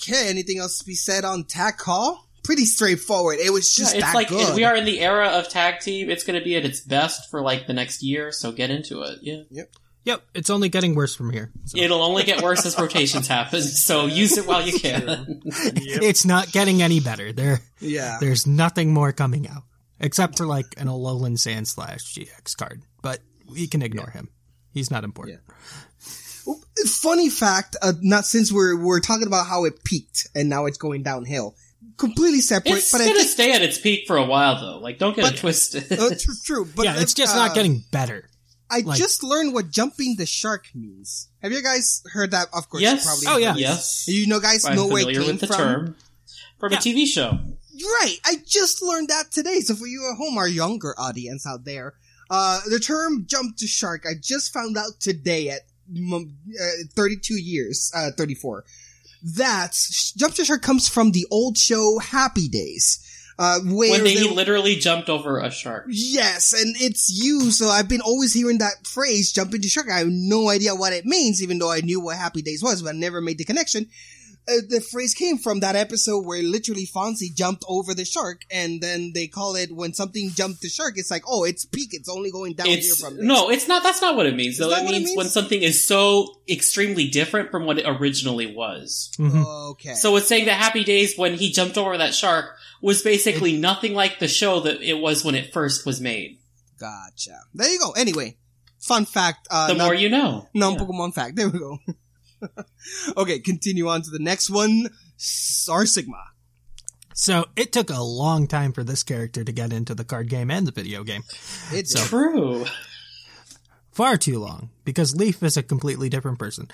[0.00, 2.28] Okay, anything else to be said on Tag Call?
[2.42, 3.38] Pretty straightforward.
[3.38, 4.56] It was just yeah, it's like good.
[4.56, 6.10] we are in the era of tag team.
[6.10, 9.02] It's going to be at its best for like the next year, so get into
[9.02, 9.18] it.
[9.22, 9.42] Yeah.
[9.50, 9.70] Yep.
[10.04, 10.22] Yep.
[10.34, 11.52] It's only getting worse from here.
[11.66, 11.78] So.
[11.78, 13.62] It'll only get worse as rotations happen.
[13.62, 15.42] So use it while you can.
[15.44, 15.74] yep.
[16.02, 17.32] It's not getting any better.
[17.32, 17.60] There.
[17.80, 18.18] Yeah.
[18.20, 19.62] There's nothing more coming out
[20.00, 24.20] except for like an Alolan Sandslash GX card, but we can ignore yeah.
[24.20, 24.28] him.
[24.72, 25.40] He's not important.
[25.48, 26.54] Yeah.
[26.86, 30.78] Funny fact, uh, not since we're we're talking about how it peaked and now it's
[30.78, 31.54] going downhill
[31.96, 32.78] completely separate.
[32.78, 34.78] It's but gonna I think, stay at its peak for a while, though.
[34.78, 35.92] Like, don't get but, it twisted.
[35.92, 36.68] uh, true, true.
[36.76, 38.28] But yeah, it's just uh, not getting better.
[38.70, 41.28] I like, just learned what jumping the shark means.
[41.42, 42.48] Have you guys heard that?
[42.54, 43.04] Of course, yes.
[43.04, 43.26] probably.
[43.28, 44.06] Oh yeah, yes.
[44.08, 45.56] You know, guys I'm know where it came with the from.
[45.56, 45.96] Term
[46.58, 46.78] from yeah.
[46.78, 47.38] a TV show.
[48.00, 48.16] Right.
[48.24, 49.60] I just learned that today.
[49.60, 51.94] So for you at home, our younger audience out there,
[52.30, 56.20] uh, the term "jump to shark" I just found out today at uh,
[56.94, 58.64] 32 years, uh, 34
[59.22, 59.76] that
[60.16, 63.08] Jump to Shark comes from the old show Happy Days.
[63.38, 65.86] Uh, where when they, they literally jumped over a shark.
[65.88, 67.50] Yes, and it's you.
[67.50, 69.88] So I've been always hearing that phrase, jump into shark.
[69.90, 72.82] I have no idea what it means, even though I knew what Happy Days was,
[72.82, 73.88] but I never made the connection.
[74.48, 78.80] Uh, the phrase came from that episode where literally Fonzie jumped over the shark, and
[78.80, 80.94] then they call it when something jumped the shark.
[80.96, 81.90] It's like, oh, it's peak.
[81.92, 83.24] It's only going down here from this.
[83.24, 83.82] no, it's not.
[83.82, 84.58] That's not what it means.
[84.58, 85.16] Though that it what it means, means?
[85.16, 89.12] when something is so extremely different from what it originally was.
[89.20, 89.94] Okay.
[89.94, 93.94] So it's saying that Happy Days when he jumped over that shark was basically nothing
[93.94, 96.38] like the show that it was when it first was made.
[96.80, 97.38] Gotcha.
[97.54, 97.92] There you go.
[97.92, 98.36] Anyway,
[98.80, 99.46] fun fact.
[99.48, 100.48] Uh, the non- more you know.
[100.52, 101.36] Non-Pokemon fact.
[101.36, 101.78] There we go.
[103.16, 104.88] okay, continue on to the next one.
[105.16, 106.22] Star Sigma.
[107.14, 110.50] So it took a long time for this character to get into the card game
[110.50, 111.22] and the video game.
[111.70, 112.64] It's So- True.
[113.92, 116.66] Far too long, because Leaf is a completely different person.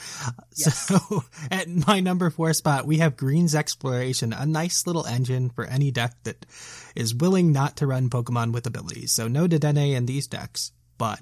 [0.54, 5.64] So at my number four spot, we have Green's Exploration, a nice little engine for
[5.64, 6.46] any deck that
[6.94, 9.10] is willing not to run Pokemon with abilities.
[9.10, 11.18] So no Dedenne in these decks, but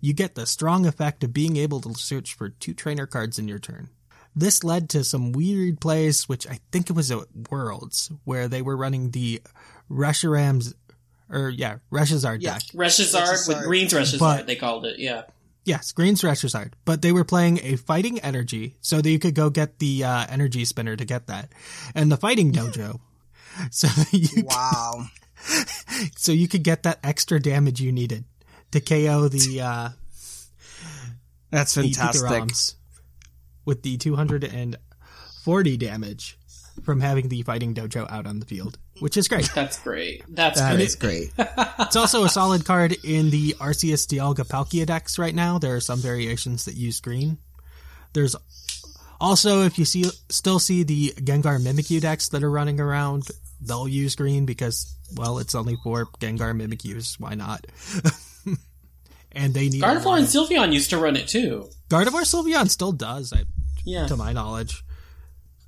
[0.00, 3.48] you get the strong effect of being able to search for two trainer cards in
[3.48, 3.88] your turn.
[4.36, 8.62] This led to some weird plays, which I think it was at Worlds, where they
[8.62, 9.42] were running the
[9.90, 10.74] Reshiram's,
[11.30, 12.54] or yeah, Reshazard Yeah.
[12.54, 12.62] deck.
[12.74, 13.64] Reshazard with Reshazard.
[13.64, 14.98] Green's Reshazard, But- they called it.
[14.98, 15.22] Yeah.
[15.64, 16.72] Yes, Green's Reshazard.
[16.86, 20.26] But they were playing a fighting energy, so that you could go get the uh,
[20.30, 21.52] energy spinner to get that.
[21.94, 23.00] And the fighting dojo.
[23.70, 25.06] so you wow.
[26.16, 28.24] so you could get that extra damage you needed
[28.72, 29.88] to KO the uh
[31.50, 32.22] That's fantastic.
[32.28, 32.74] Pikaroms
[33.64, 36.38] with the 240 damage
[36.84, 39.50] from having the fighting dojo out on the field, which is great.
[39.54, 40.22] That's great.
[40.28, 40.84] That's That great.
[40.86, 41.32] is great.
[41.80, 45.58] It's also a solid card in the Arceus Dialga Palkia decks right now.
[45.58, 47.38] There are some variations that use green.
[48.12, 48.36] There's
[49.20, 53.28] also, if you see still see the Gengar Mimikyu decks that are running around,
[53.60, 57.18] they'll use green because, well, it's only for Gengar Mimikyus.
[57.18, 57.66] Why not?
[59.32, 61.68] and they need a Gardevoir and of- Sylveon used to run it too.
[61.90, 63.44] Gardevoir Sylveon still does, I,
[63.84, 64.06] Yeah.
[64.06, 64.84] to my knowledge.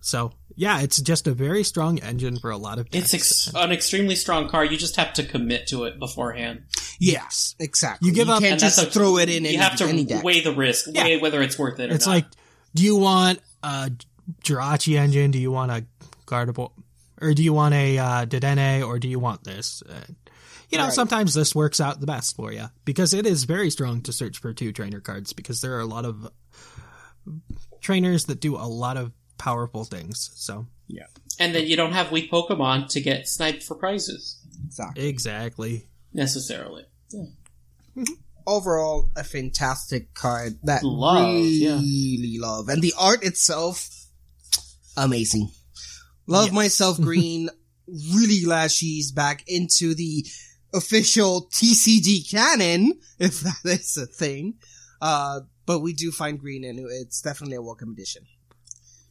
[0.00, 3.14] So yeah, it's just a very strong engine for a lot of decks.
[3.14, 4.70] It's ex- an extremely strong card.
[4.70, 6.62] You just have to commit to it beforehand.
[6.98, 8.08] Yes, exactly.
[8.08, 9.44] You give up- can't And just that's a- throw it in.
[9.44, 10.22] You any, have to any deck.
[10.24, 11.04] weigh the risk, Yeah.
[11.04, 12.12] weigh whether it's worth it or It's not.
[12.12, 12.26] like,
[12.74, 13.90] do you want a
[14.44, 15.30] Jirachi engine?
[15.30, 15.84] Do you want a
[16.26, 16.70] Gardevoir?
[17.22, 18.86] Or do you want a uh, Dedenne?
[18.86, 19.82] Or do you want this?
[19.88, 20.00] Uh,
[20.70, 20.92] you know, Right.
[20.92, 24.38] sometimes this works out the best for you because it is very strong to search
[24.38, 26.30] for two trainer cards because there are a lot of
[27.80, 30.30] trainers that do a lot of powerful things.
[30.34, 31.06] So yeah,
[31.38, 35.06] and then you don't have weak Pokemon to get sniped for prizes Exactly.
[35.08, 35.86] exactly.
[36.12, 36.84] necessarily.
[37.12, 37.24] Yeah.
[37.96, 38.14] Mm-hmm.
[38.46, 43.88] Overall, a fantastic card that Love, really love, and the art itself,
[44.96, 45.50] amazing.
[46.26, 47.48] Love myself green.
[48.12, 50.24] really glad she's back into the
[50.74, 54.54] official TCG canon, if that is a thing.
[55.00, 58.26] Uh, but we do find green, and it's definitely a welcome addition.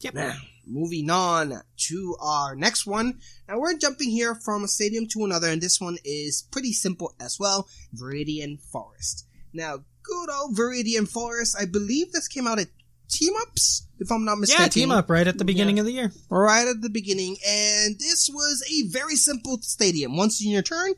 [0.00, 0.14] Yep.
[0.14, 3.18] Now, moving on to our next one.
[3.48, 7.14] Now we're jumping here from a stadium to another, and this one is pretty simple
[7.20, 7.68] as well.
[7.94, 9.26] Viridian Forest.
[9.52, 11.56] Now, good old Viridian Forest.
[11.60, 12.68] I believe this came out at
[13.10, 14.64] Team Ups, if I'm not mistaken.
[14.64, 16.12] Yeah, team up right at the beginning of the year.
[16.30, 20.16] Right at the beginning, and this was a very simple stadium.
[20.16, 20.92] Once in your turn,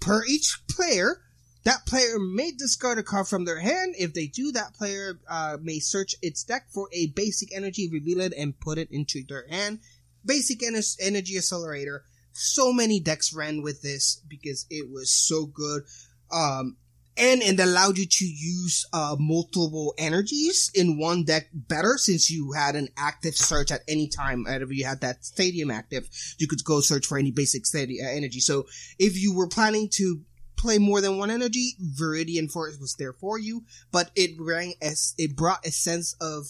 [0.00, 1.20] per each player,
[1.64, 3.94] that player may discard a card from their hand.
[3.98, 8.20] If they do, that player uh, may search its deck for a basic energy, reveal
[8.20, 9.80] it, and put it into their hand.
[10.24, 12.04] Basic ener- energy accelerator.
[12.32, 15.82] So many decks ran with this because it was so good.
[16.30, 16.76] Um,
[17.18, 22.52] and it allowed you to use uh, multiple energies in one deck better since you
[22.52, 24.44] had an active search at any time.
[24.44, 28.08] Whenever you had that stadium active, you could go search for any basic steady, uh,
[28.08, 28.40] energy.
[28.40, 28.66] So
[28.98, 30.20] if you were planning to
[30.56, 35.14] play more than one energy, Viridian Forest was there for you, but it rang as
[35.18, 36.46] it brought a sense of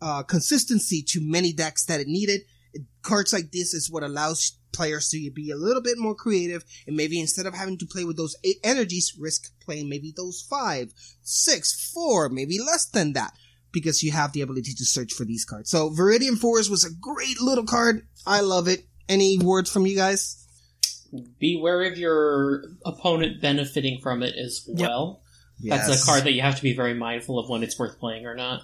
[0.00, 2.42] uh, consistency to many decks that it needed.
[3.02, 6.96] Cards like this is what allows players to be a little bit more creative and
[6.96, 10.92] maybe instead of having to play with those eight energies, risk playing maybe those five,
[11.22, 13.32] six, four, maybe less than that
[13.72, 15.70] because you have the ability to search for these cards.
[15.70, 18.06] So Viridian Forest was a great little card.
[18.26, 18.84] I love it.
[19.08, 20.40] Any words from you guys?
[21.38, 25.22] Beware of your opponent benefiting from it as well.
[25.62, 26.02] That's Yes.
[26.02, 28.34] a card that you have to be very mindful of when it's worth playing or
[28.34, 28.62] not.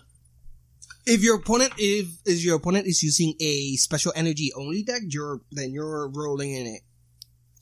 [1.06, 5.40] If your opponent if is your opponent is using a special energy only deck, you're
[5.50, 6.82] then you're rolling in it.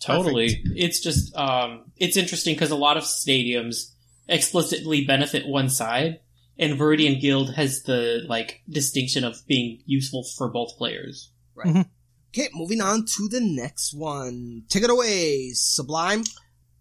[0.01, 0.63] Totally.
[0.77, 3.93] It's just um it's interesting because a lot of stadiums
[4.29, 6.21] explicitly benefit one side,
[6.59, 11.33] and Viridian Guild has the like distinction of being useful for both players.
[11.55, 11.87] Right.
[12.31, 14.65] Okay, moving on to the next one.
[14.69, 16.25] Take it away, Sublime.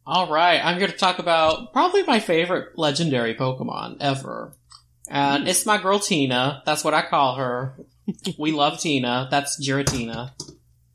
[0.05, 4.53] All right, I'm here to talk about probably my favorite legendary Pokemon ever,
[5.09, 6.61] and it's my girl Tina.
[6.65, 7.77] That's what I call her.
[8.37, 9.27] we love Tina.
[9.29, 10.31] That's Giratina.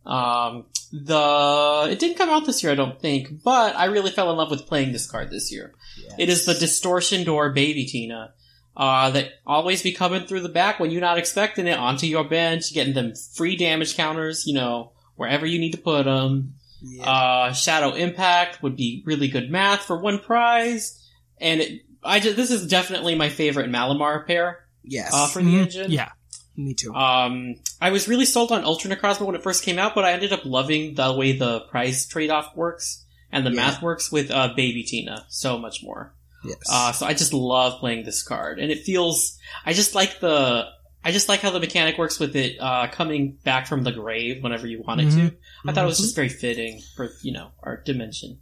[0.05, 4.31] Um, the it didn't come out this year, I don't think, but I really fell
[4.31, 5.75] in love with playing this card this year.
[6.18, 8.35] It is the Distortion Door Baby Tina.
[8.75, 12.25] Uh, that always be coming through the back when you're not expecting it onto your
[12.25, 16.55] bench, getting them free damage counters, you know, wherever you need to put them.
[17.03, 20.98] Uh, Shadow Impact would be really good math for one prize.
[21.38, 25.11] And it, I just, this is definitely my favorite Malamar pair, Yes.
[25.15, 25.91] uh, for the engine.
[25.91, 26.11] Yeah.
[26.57, 26.95] Me too.
[26.95, 30.12] Um, I was really sold on Ultra Necrozma when it first came out, but I
[30.12, 33.57] ended up loving the way the prize trade-off works and the Yeah.
[33.57, 36.15] math works with uh, Baby Tina so much more.
[36.45, 36.59] yes.
[36.71, 39.38] Uh, so I just love playing this card, and it feels.
[39.65, 40.67] I just like the.
[41.05, 44.43] I just like how the mechanic works with it uh, coming back from the grave
[44.43, 45.31] whenever you want it Mhm.
[45.31, 45.37] to.
[45.67, 48.41] I thought it was just very fitting for you know our dimension.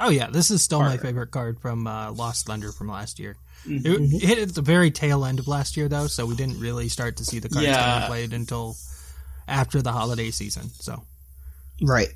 [0.00, 3.36] Oh yeah, this is still my favorite card from uh, Lost Thunder from last year.
[3.66, 4.14] Mhm.
[4.14, 6.88] It hit at the very tail end of last year though, so we didn't really
[6.88, 7.94] start to see the cards Yeah.
[7.94, 8.76] getting played until
[9.48, 10.70] after the holiday season.
[10.80, 11.02] So
[11.82, 12.08] Right.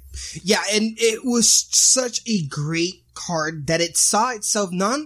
[0.43, 5.01] Yeah, and it was such a great card that it saw itself not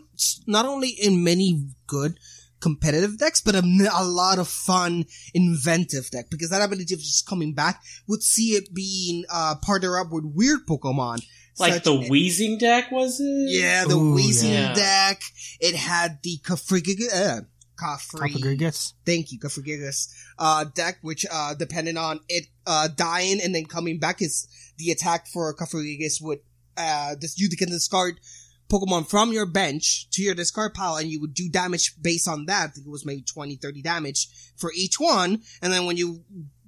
[0.46, 2.18] not only in many good
[2.60, 3.58] competitive decks, but a,
[3.92, 8.50] a lot of fun inventive deck because that ability of just coming back would see
[8.52, 11.22] it being uh partner up with weird Pokemon.
[11.58, 13.50] Like such- the Weezing deck was it?
[13.50, 14.74] yeah, the Ooh, Weezing yeah.
[14.74, 15.22] deck.
[15.60, 17.40] It had the Kafrigiga, uh,
[17.76, 18.92] Kafri, Cofagrigus.
[19.04, 23.98] thank you, Kafrigigas, uh, deck, which, uh, depending on it, uh, dying and then coming
[23.98, 26.40] back is the attack for Kafrigigas would,
[26.76, 28.20] uh, this, you can discard
[28.68, 32.46] Pokemon from your bench to your discard pile and you would do damage based on
[32.46, 32.64] that.
[32.64, 35.42] I think it was maybe 20, 30 damage for each one.
[35.62, 36.24] And then when you,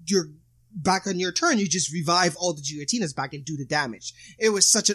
[0.06, 0.30] you're
[0.82, 4.14] back on your turn, you just revive all the Giratinas back and do the damage.
[4.38, 4.94] It was such a,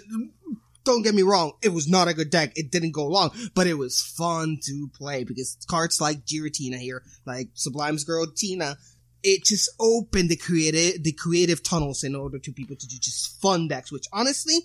[0.84, 2.54] don't get me wrong, it was not a good deck.
[2.56, 7.04] It didn't go long, but it was fun to play because cards like Giratina here,
[7.26, 8.76] like Sublime's Giratina,
[9.24, 13.41] it just opened the creative, the creative tunnels in order to people to do just
[13.41, 14.56] fun decks, which honestly,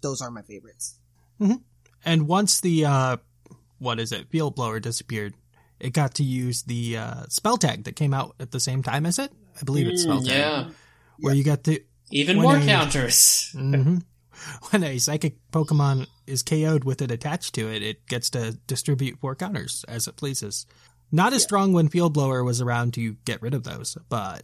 [0.00, 0.98] those are my favorites.
[2.04, 3.16] And once the uh
[3.78, 5.34] what is it, field blower disappeared,
[5.78, 9.06] it got to use the uh spell tag that came out at the same time
[9.06, 9.32] as it.
[9.60, 10.36] I believe it's spell Mm, tag.
[10.36, 10.70] yeah.
[11.20, 13.50] Where you got the Even more I- counters.
[13.56, 13.98] hmm
[14.70, 19.18] When a psychic Pokemon is KO'd with it attached to it, it gets to distribute
[19.18, 20.64] four counters as it pleases.
[21.10, 24.42] Not as strong when Field Blower was around to get rid of those, but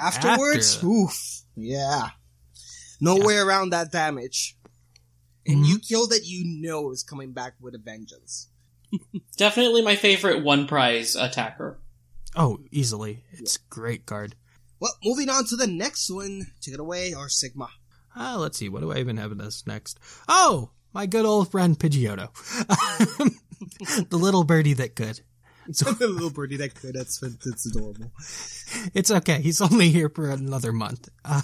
[0.00, 0.86] Afterwards, After.
[0.86, 2.10] oof, yeah.
[3.00, 4.56] No way around that damage.
[5.46, 5.64] And Mm-hmm.
[5.64, 8.48] you kill that you know is coming back with a vengeance.
[9.36, 11.78] Definitely my favorite one prize attacker.
[12.36, 13.24] Oh, easily.
[13.32, 14.34] It's a great card.
[14.78, 16.48] Well, moving on to the next one.
[16.60, 17.68] Take it away, R Sigma.
[18.14, 19.98] Uh, let's see, what do I even have in this next?
[20.28, 22.28] Oh, my good old friend Pidgeotto.
[24.10, 25.20] the little birdie that could.
[25.72, 26.94] So the little birdie that could.
[26.94, 28.12] That's that's adorable.
[28.94, 29.40] it's okay.
[29.40, 31.08] He's only here for another month.
[31.24, 31.42] Uh,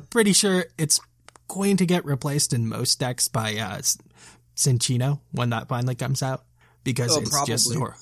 [0.10, 1.00] pretty sure it's
[1.48, 3.80] going to get replaced in most decks by uh,
[4.56, 6.44] Cinccino when that finally comes out
[6.84, 7.78] because Oh, it's just probably.
[7.78, 7.96] Zor.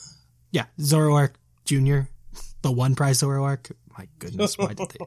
[0.54, 1.30] Yeah, Zoroark
[1.64, 2.08] Junior,
[2.62, 3.72] the one prize Zoroark.
[3.98, 5.04] My goodness, why did they?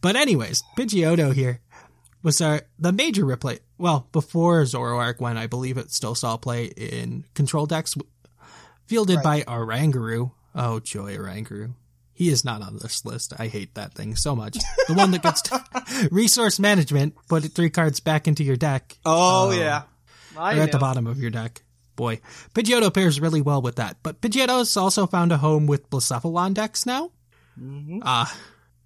[0.00, 1.58] But anyways, Pidgeotto here
[2.22, 3.58] was our the major replay.
[3.76, 7.96] Well, before Zoroark, when I believe it still saw play in control decks,
[8.86, 10.30] fielded by Oranguru.
[10.54, 11.74] Oh joy, Oranguru.
[12.14, 13.32] He is not on this list.
[13.40, 14.58] I hate that thing so much.
[14.86, 15.42] The one that gets
[16.12, 18.96] resource management, put three cards back into your deck.
[19.04, 19.82] Oh, Uh, yeah.
[20.38, 21.62] I or at the bottom of your deck.
[21.96, 22.20] Boy,
[22.54, 23.98] Pidgeotto pairs really well with that.
[24.02, 27.10] But Pidgeotto's also found a home with Blacephalon decks now.
[28.02, 28.34] Ah,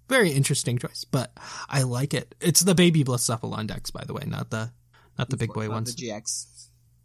[0.09, 1.31] very interesting choice, but
[1.69, 2.35] I like it.
[2.41, 4.71] It's the baby Blacephalon decks, by the way, not the
[5.17, 5.95] not the big boy ones.
[5.95, 6.47] The GX.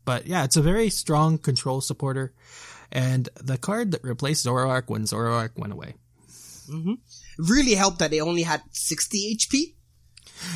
[0.05, 2.33] But yeah, it's a very strong control supporter,
[2.91, 5.95] and the card that replaced Zoroark when Zoroark went away.
[7.39, 9.75] Really helped that it only had 60 HP.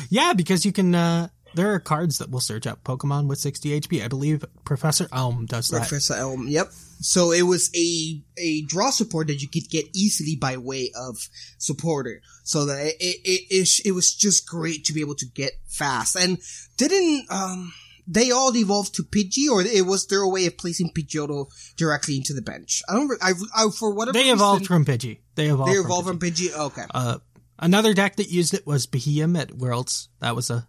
[0.09, 0.93] Yeah, because you can.
[0.93, 4.03] uh There are cards that will search out Pokemon with 60 HP.
[4.03, 5.79] I believe Professor Elm does that.
[5.79, 6.47] Professor Elm.
[6.47, 6.67] Yep.
[6.99, 11.17] So it was a a draw support that you could get easily by way of
[11.57, 12.21] supporter.
[12.43, 16.15] So that it it it, it, was just great to be able to get fast.
[16.15, 16.37] And
[16.77, 17.73] didn't um
[18.07, 22.17] they all evolved to Pidgey, or it was there a way of placing Pidgeotto directly
[22.17, 22.81] into the bench?
[22.87, 23.11] I don't.
[23.21, 25.19] I, I for whatever They evolved reason, from Pidgey.
[25.35, 25.71] They evolved.
[25.71, 26.49] they from evolved from Pidgey.
[26.49, 26.59] Pidgey.
[26.67, 26.83] Okay.
[26.93, 27.17] Uh,
[27.59, 30.09] another deck that used it was Behemoth at Worlds.
[30.19, 30.67] That was a.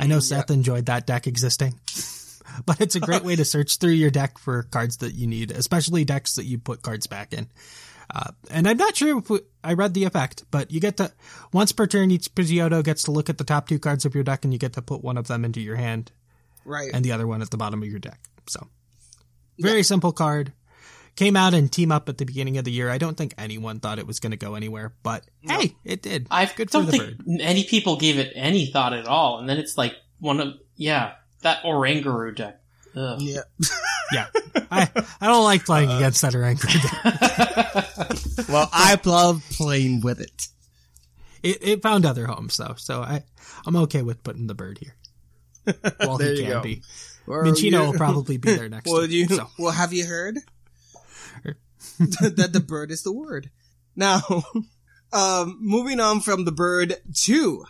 [0.00, 1.74] I know Seth enjoyed that deck existing,
[2.66, 5.50] but it's a great way to search through your deck for cards that you need,
[5.50, 7.48] especially decks that you put cards back in.
[8.14, 11.12] Uh, and I'm not sure if we, I read the effect, but you get to
[11.52, 14.24] once per turn, each Pidgeotto gets to look at the top two cards of your
[14.24, 16.12] deck, and you get to put one of them into your hand
[16.64, 16.90] right.
[16.92, 18.20] and the other one at the bottom of your deck.
[18.48, 18.68] So,
[19.58, 20.52] very simple card.
[21.16, 22.90] Came out and team up at the beginning of the year.
[22.90, 26.26] I don't think anyone thought it was going to go anywhere, but hey, it did.
[26.30, 27.26] I Good don't for the think bird.
[27.26, 31.12] many people gave it any thought at all, and then it's like one of yeah
[31.42, 32.60] that Oranguru deck.
[32.96, 33.20] Ugh.
[33.20, 33.40] Yeah.
[34.12, 34.26] Yeah,
[34.70, 34.88] I
[35.18, 36.78] I don't like playing Uh, against that Orangutan.
[38.52, 40.48] Well, I love playing with it.
[41.42, 43.24] it it found other homes though, so I
[43.66, 44.94] I'm okay with putting the bird here.
[46.00, 46.60] Well, There he you can go.
[46.62, 46.82] be.
[47.26, 48.90] Or Minchino will probably be there next.
[48.90, 49.36] Well, year, you.
[49.36, 49.48] so.
[49.58, 50.36] Well, have you heard
[51.98, 53.50] that the bird is the word?
[53.96, 54.22] Now,
[55.12, 57.64] um, moving on from the bird to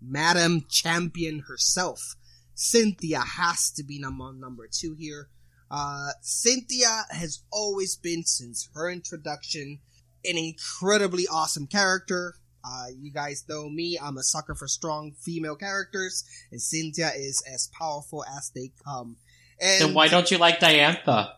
[0.00, 2.16] Madam Champion herself,
[2.54, 5.28] Cynthia has to be number number two here.
[5.70, 9.80] Uh, Cynthia has always been since her introduction
[10.24, 12.34] an incredibly awesome character.
[12.64, 13.98] Uh, you guys know me.
[14.00, 19.16] I'm a sucker for strong female characters, and Cynthia is as powerful as they come.
[19.60, 21.32] And Then why don't you like Diantha?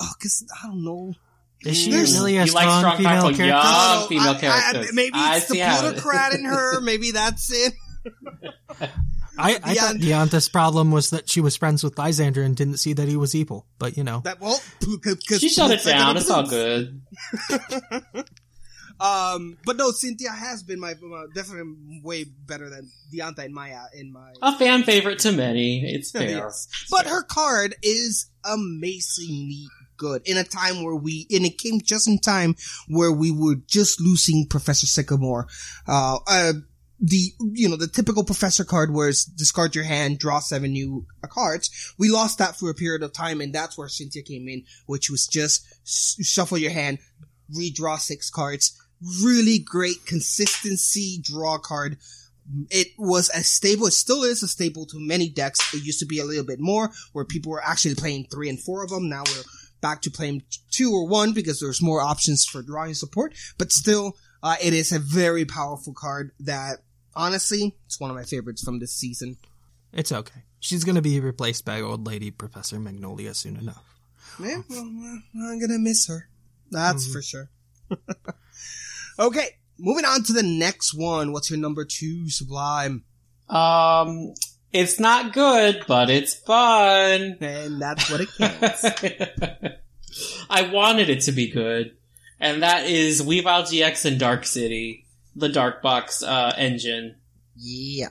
[0.00, 1.14] Oh, cause I don't know.
[1.64, 3.44] Is she There's- really a you like strong, strong, female character?
[3.46, 4.92] young I don't female I- I- characters.
[4.94, 6.80] maybe I it's the see how plutocrat in her.
[6.82, 7.72] Maybe that's it.
[9.40, 12.92] I, I thought Diantha's problem was that she was friends with Lysandre and didn't see
[12.94, 13.66] that he was evil.
[13.78, 16.16] But you know, That well, because She shut it down.
[16.16, 17.00] It's all good.
[19.00, 23.70] Um, but no, Cynthia has been my, my definitely way better than Diantha in my
[23.72, 24.32] uh, in my.
[24.42, 25.84] A fan favorite to many.
[25.88, 26.28] It's fair.
[26.28, 26.66] Yes.
[26.90, 29.68] But her card is amazingly
[29.98, 32.56] good in a time where we, and it came just in time
[32.88, 35.46] where we were just losing Professor Sycamore.
[35.86, 36.52] Uh, uh,
[37.00, 41.06] the, you know, the typical professor card where it's discard your hand, draw seven new
[41.28, 41.94] cards.
[41.98, 45.10] We lost that for a period of time and that's where Cynthia came in, which
[45.10, 46.98] was just shuffle your hand,
[47.56, 48.76] redraw six cards.
[49.22, 51.98] Really great consistency draw card
[52.70, 53.86] it was as stable.
[53.86, 55.74] It still is a staple to many decks.
[55.74, 58.60] It used to be a little bit more where people were actually playing three and
[58.60, 59.08] four of them.
[59.08, 59.42] Now we're
[59.80, 63.34] back to playing two or one because there's more options for drawing support.
[63.58, 66.78] But still, uh, it is a very powerful card that
[67.14, 69.36] honestly, it's one of my favorites from this season.
[69.92, 70.42] it's okay.
[70.60, 73.84] She's gonna be replaced by old lady Professor Magnolia soon enough.
[74.40, 74.84] Yeah, well,
[75.34, 76.28] well, I'm gonna miss her.
[76.70, 77.50] That's for sure.
[79.18, 79.48] okay,
[79.78, 81.32] moving on to the next one.
[81.32, 83.04] What's your number two, Sublime?
[83.48, 84.34] Um,
[84.72, 87.38] it's not good, but it's fun.
[87.40, 88.84] And that's what it counts.
[90.50, 91.96] I wanted it to be good,
[92.40, 95.06] and that is Weavile GX and Dark City,
[95.36, 97.16] the Dark Box uh, engine.
[97.56, 98.08] yeah.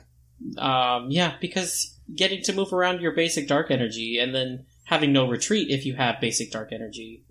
[0.56, 5.28] Um, yeah, because getting to move around your basic dark energy and then having no
[5.28, 7.24] retreat if you have basic dark energy.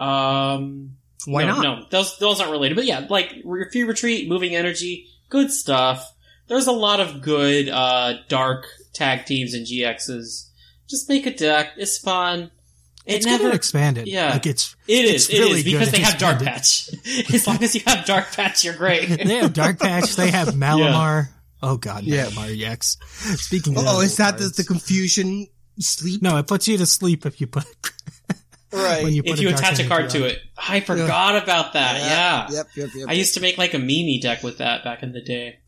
[0.00, 0.96] Um,
[1.26, 1.62] Why no, not?
[1.62, 6.12] No, those those aren't related, but yeah, like if you retreat, moving energy, good stuff.
[6.50, 10.48] There's a lot of good uh, dark tag teams and GXs.
[10.88, 11.74] Just make a deck.
[11.76, 12.50] It's fun.
[13.06, 14.08] It It's never good and expanded.
[14.08, 14.30] Yeah.
[14.32, 15.28] like it's It is.
[15.28, 17.04] it's It really is because good they have Dark expanded.
[17.04, 17.30] Patch.
[17.34, 19.08] as long as you have Dark Patch, you're great.
[19.24, 20.16] They have Dark Patch.
[20.16, 21.28] They have Malamar.
[21.62, 22.26] Oh God, Yeah.
[22.26, 22.96] Malamar EX.
[23.40, 25.46] Speaking of, Oh, is that the, the confusion
[25.78, 26.20] sleep?
[26.20, 27.64] No, it puts you to sleep if you put
[28.72, 29.04] right.
[29.04, 30.40] when you put if you dark attach a card to it.
[30.58, 32.00] I forgot about that.
[32.00, 32.56] Yeah.
[32.58, 33.08] Yep, yep, yep.
[33.08, 35.60] I used to make like a Mimi deck with that back in the day.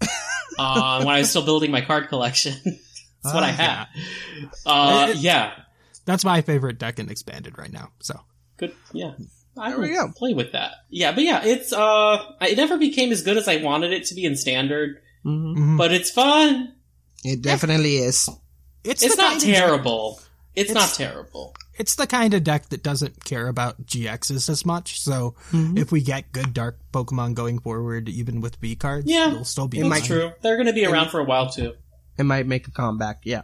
[0.59, 2.55] Uh, when I was still building my card collection.
[2.65, 4.49] That's what I Ah, had.
[4.67, 5.53] Uh, It- yeah.
[6.05, 7.91] That's my favorite deck in expanded right now.
[8.01, 8.19] So
[8.57, 8.75] Good.
[8.93, 9.13] Yeah.
[9.57, 10.11] I There we go.
[10.17, 10.73] play with that.
[10.91, 14.15] Yeah, but yeah, it's, uh, it never became as good as I wanted it to
[14.15, 15.77] be in standard, Mhm.
[15.79, 16.75] but it's fun.
[17.23, 18.29] It definitely is.
[18.83, 20.21] it's It's not kind of deck- terrible.
[20.57, 21.55] It's, It's- not terrible.
[21.77, 25.01] It's the kind of deck that doesn't care about GXs as much.
[25.01, 25.79] So Mm-hmm.
[25.79, 29.69] if we get good dark Pokemon going forward, even with B cards, Yeah, it'll still
[29.69, 30.33] be it might- It's true.
[30.43, 31.75] They're going to be around for a while too.
[32.19, 33.43] It might make a comeback, yeah.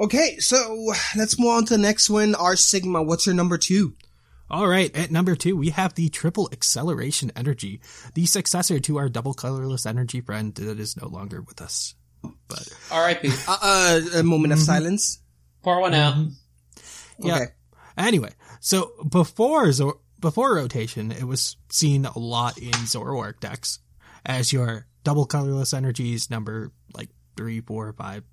[0.00, 2.34] Okay, so let's move on to the next one.
[2.34, 3.94] R Sigma, what's your number two?
[4.50, 7.80] All right, at number two, we have the Triple Acceleration Energy,
[8.14, 11.94] the successor to our Double Colorless Energy friend that is no longer with us.
[12.48, 13.30] But R.I.P.
[13.48, 15.20] Uh, uh a moment of silence.
[15.62, 16.16] Pour one out.
[17.18, 17.36] Yeah.
[17.36, 17.44] Okay.
[17.96, 23.78] Anyway, so before Zor- before rotation, it was seen a lot in Zoroark decks
[24.24, 28.24] as your double colorless energies number like three, four, five,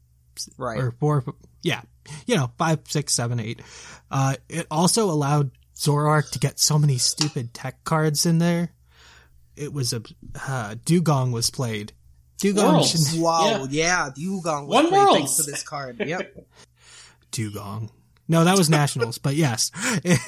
[0.57, 0.79] Right.
[0.79, 1.25] or four,
[1.63, 1.81] yeah,
[2.25, 3.61] you know, five, six, seven, eight.
[4.09, 8.71] Uh, it also allowed Zoroark to get so many stupid tech cards in there.
[9.57, 9.97] It was a
[10.35, 11.91] uh, Dewgong was played.
[12.41, 13.11] Dewgong Worlds.
[13.11, 15.17] should, Wow, yeah, Dewgong was One played Worlds.
[15.17, 16.01] thanks to this card.
[16.05, 16.45] Yep.
[17.33, 17.89] Dewgong.
[18.29, 19.71] No, that was Nationals, but yes,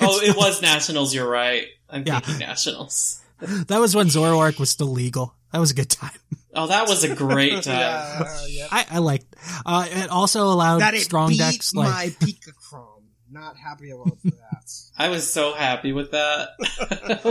[0.01, 1.67] Oh, it was Nationals, you're right.
[1.89, 2.19] I'm Yeah.
[2.19, 3.21] thinking Nationals.
[3.39, 5.35] that was when Zoroark was still legal.
[5.53, 6.11] That was a good time.
[6.53, 7.77] Oh, that was a great time.
[7.77, 8.67] yeah, yeah.
[8.71, 9.35] I, I liked.
[9.65, 13.03] Uh, it also allowed That it strong beat decks like my Pikachron.
[13.29, 14.73] not happy about that.
[14.97, 16.49] I was so happy with that.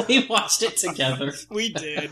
[0.09, 1.33] we watched it together.
[1.51, 2.11] we did.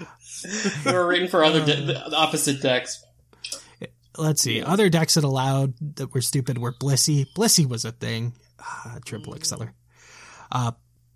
[0.84, 3.02] We were rooting for other de- the opposite decks.
[4.16, 4.62] Let's see.
[4.62, 7.26] Other decks that allowed that were stupid were Blissey.
[7.36, 8.32] Blissey was a thing.
[8.60, 9.74] Ah, triple Exceller.
[10.50, 10.72] Uh,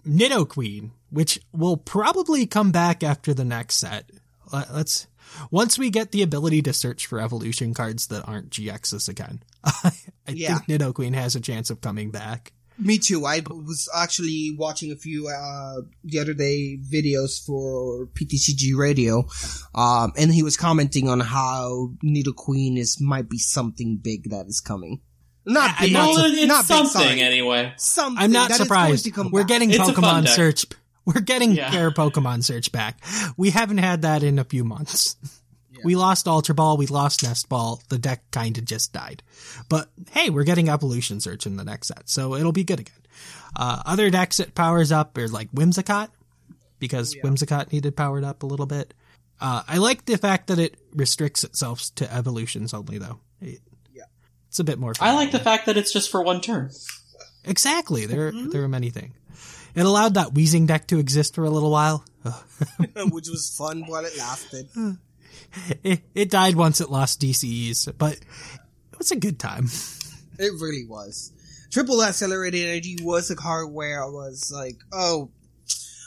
[0.06, 4.10] Nidoqueen, which will probably come back after the next set.
[4.52, 5.06] Let- Let's
[5.50, 9.42] once we get the ability to search for evolution cards that aren't GXs again.
[9.64, 9.92] I
[10.28, 10.58] Yeah.
[10.58, 12.52] think Nidoqueen has a chance of coming back.
[12.78, 13.24] Me too.
[13.26, 19.24] I was actually watching a few uh the other day videos for PTCG Radio,
[19.74, 24.60] um, and he was commenting on how Nidoqueen is might be something big that is
[24.60, 25.00] coming.
[25.44, 27.20] Not I'm big, not Well, su- it's not something sorry.
[27.20, 27.72] anyway.
[27.76, 29.04] Something I'm not that is going surprised.
[29.06, 29.48] to come We're back.
[29.48, 30.28] getting It's Pokemon.
[30.28, 30.66] Search.
[31.04, 31.70] We're getting Yeah.
[31.70, 33.00] Care Pokemon Search back.
[33.36, 35.16] We haven't had that in a few months.
[35.84, 37.82] We lost Ultra Ball, we lost Nest Ball.
[37.88, 39.20] The deck kind of just died.
[39.68, 42.94] But hey, we're getting Evolution Search in the next set, so it'll be good again.
[43.56, 46.10] Uh, other decks it powers up are like Whimsicott,
[46.78, 48.94] because Whimsicott needed powered up a little bit.
[49.40, 53.18] Uh, I like the fact that it restricts itself to evolutions only, though.
[53.40, 53.60] It-
[54.52, 54.92] It's a bit more.
[55.00, 56.70] I like the fact that it's just for one turn.
[57.46, 58.04] Exactly.
[58.04, 59.14] There, there are many things.
[59.74, 62.04] It allowed that Weezing deck to exist for a little while.
[62.96, 64.68] which was fun while it lasted.
[65.82, 69.68] It, it died once it lost DCEs, but it was a good time.
[70.38, 71.32] It really was.
[71.70, 75.30] Triple Accelerated Energy was a card where I was like, oh,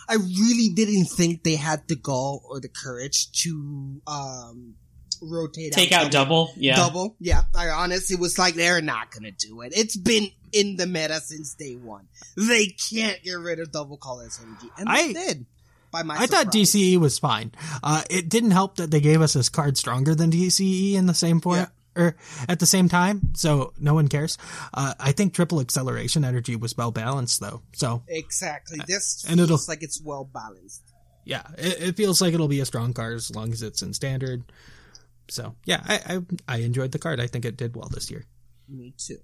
[0.07, 4.75] I really didn't think they had the gall or the courage to um
[5.22, 6.51] rotate Take out double.
[6.57, 6.76] Yeah.
[6.76, 7.16] double.
[7.20, 9.74] Yeah, I honestly was like, they're not gonna do it.
[9.76, 12.07] It's been in the meta since day one.
[12.38, 15.45] They can't get rid of double colors energy, and I- they did.
[15.91, 16.47] By my, I thought.
[16.51, 17.53] DCE was fine.
[17.82, 21.13] Uh, it didn't help that they gave us this card stronger than DCE in the
[21.13, 21.68] same form.
[21.97, 22.18] Or
[22.49, 24.38] at the same time, so no one cares.
[24.74, 27.61] Uh, I think triple acceleration energy was well balanced though.
[27.72, 28.82] So exactly.
[28.86, 30.82] This And it'll- feels like it's well balanced.
[31.24, 33.93] yeah, it, it feels like it'll be a strong card as long as it's in
[33.93, 34.43] standard.
[35.28, 35.99] So yeah, I,
[36.47, 37.19] I I enjoyed the card.
[37.19, 38.26] I think it did well this year.
[38.67, 39.17] Me too.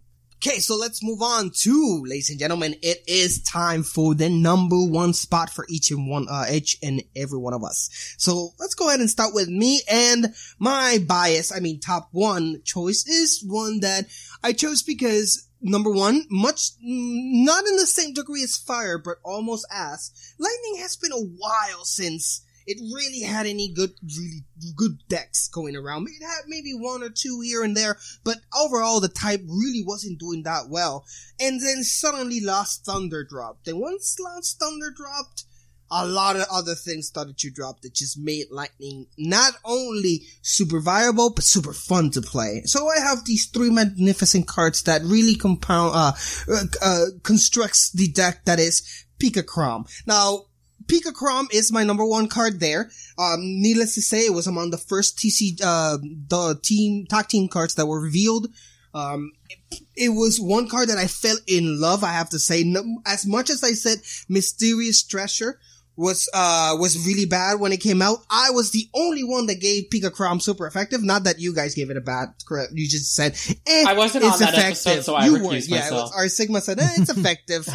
[0.44, 4.76] Okay, so let's move on to, ladies and gentlemen, it is time for the number
[4.76, 8.16] one spot for each and one, uh, each and every one of us.
[8.18, 12.64] So let's go ahead and start with me and my bias, I mean top one
[12.64, 14.08] choice is one that
[14.44, 19.68] I chose because number one, much, not in the same degree as fire, but almost
[19.72, 24.44] as, lightning has been a while since it really had any good, really
[24.76, 26.08] good decks going around.
[26.08, 30.20] It had maybe one or two here and there, but overall the type really wasn't
[30.20, 31.06] doing that well.
[31.40, 33.68] And then suddenly Lost Thunder dropped.
[33.68, 35.46] And once Lost Thunder dropped,
[35.92, 40.80] a lot of other things started to drop that just made Lightning not only super
[40.80, 42.62] viable, but super fun to play.
[42.64, 46.14] So I have these three magnificent cards that really compound, uh,
[46.50, 49.86] uh, uh constructs the deck that is Pika Crom.
[50.08, 50.46] Now,
[50.86, 52.90] Pika Crom is my number one card there.
[53.18, 57.48] Um, needless to say, it was among the first TC, uh, the team, tag team
[57.48, 58.48] cards that were revealed.
[58.94, 62.64] Um, it, it was one card that I fell in love, I have to say.
[62.64, 65.60] No, as much as I said Mysterious Treasure
[65.96, 69.62] was, uh, was really bad when it came out, I was the only one that
[69.62, 71.04] gave Pika Crom super effective.
[71.04, 74.26] Not that you guys gave it a bad, correct, you just said, eh, I wasn't
[74.26, 74.88] it's on that effective.
[74.88, 75.68] episode, so I you recused weren't.
[75.68, 77.68] Yeah, was, R Sigma said, eh, it's effective.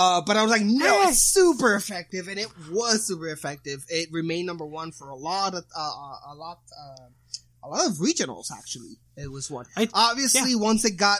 [0.00, 3.84] Uh, but I was like, no, it's super effective, and it was super effective.
[3.88, 7.08] It remained number one for a lot of, uh, uh, a lot, uh,
[7.64, 8.52] a lot of regionals.
[8.56, 9.66] Actually, it was one.
[9.76, 11.18] I- Obviously, once it got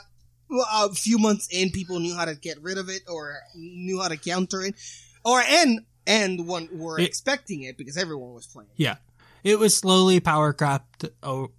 [0.48, 4.00] well, a few months in, people knew how to get rid of it or knew
[4.00, 4.76] how to counter it,
[5.24, 8.70] or and and one were It- expecting it because everyone was playing.
[8.76, 8.98] Yeah,
[9.42, 11.04] it was slowly power crept.
[11.24, 11.50] Oh,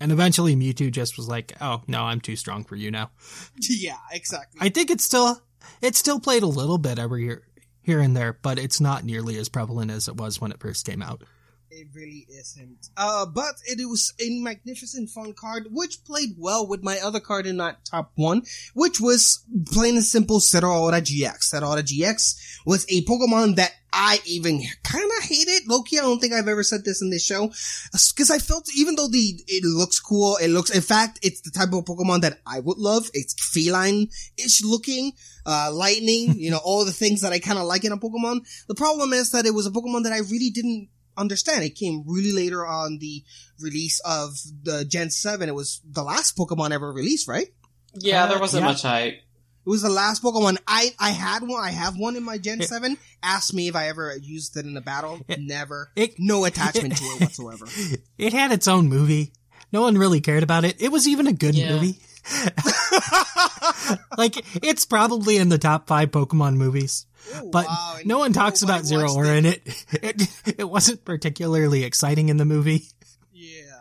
[0.00, 3.12] and eventually Mewtwo just was like, "Oh no, I'm too strong for you now."
[3.60, 4.58] yeah, exactly.
[4.60, 5.40] I think it's still
[5.80, 7.42] it still played a little bit every year
[7.84, 10.86] here and there, but it's not nearly as prevalent as it was when it first
[10.86, 11.22] came out.
[11.70, 12.88] It really isn't.
[12.96, 17.46] Uh, but it was a magnificent fun card, which played well with my other card
[17.46, 18.42] in that top one,
[18.74, 21.52] which was plain and simple Zeraora GX.
[21.52, 25.68] Zeraora GX was a Pokemon that I even kind of hate it.
[25.68, 27.48] Loki, I don't think I've ever said this in this show.
[27.92, 31.50] Cause I felt, even though the, it looks cool, it looks, in fact, it's the
[31.52, 33.08] type of Pokemon that I would love.
[33.14, 35.12] It's feline-ish looking,
[35.46, 38.40] uh, lightning, you know, all the things that I kind of like in a Pokemon.
[38.66, 41.62] The problem is that it was a Pokemon that I really didn't understand.
[41.64, 43.22] It came really later on the
[43.60, 45.48] release of the Gen 7.
[45.48, 47.48] It was the last Pokemon ever released, right?
[47.94, 48.68] Yeah, there Uh, wasn't yeah.
[48.68, 49.20] much hype.
[49.66, 50.58] It was the last Pokemon.
[50.66, 51.62] I, I had one.
[51.64, 52.66] I have one in my Gen Yeah.
[52.66, 52.98] 7.
[53.22, 55.20] Asked me if I ever used it in a battle.
[55.26, 55.36] Yeah.
[55.40, 55.90] Never.
[55.96, 57.64] It- no attachment to it whatsoever.
[58.18, 59.32] It had its own movie.
[59.72, 60.80] No one really cared about it.
[60.82, 61.72] It was even a good Yeah.
[61.72, 61.98] movie.
[64.16, 67.06] like it's probably in the top five Pokemon movies,
[67.36, 69.44] Ooh, but wow, no one talks about Zero watched Aura, it.
[69.66, 72.84] it, it it wasn't particularly exciting in the movie.
[73.32, 73.80] Yeah.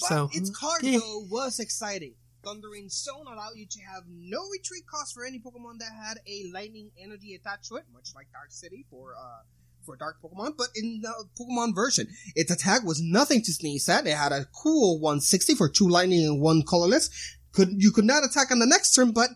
[0.00, 0.98] But So its card yeah.
[0.98, 2.14] though was exciting.
[2.44, 6.50] Thundering Stone allowed you to have no retreat cost for any Pokemon that had a
[6.52, 9.42] lightning energy attached to it, much like Dark City for uh
[9.84, 10.56] for Dark Pokemon.
[10.56, 14.06] But in the Pokemon version, its attack was nothing to sneeze at.
[14.06, 17.10] It had a cool 160 for two lightning and one colorless.
[17.52, 19.30] Could you could not attack on the next turn, but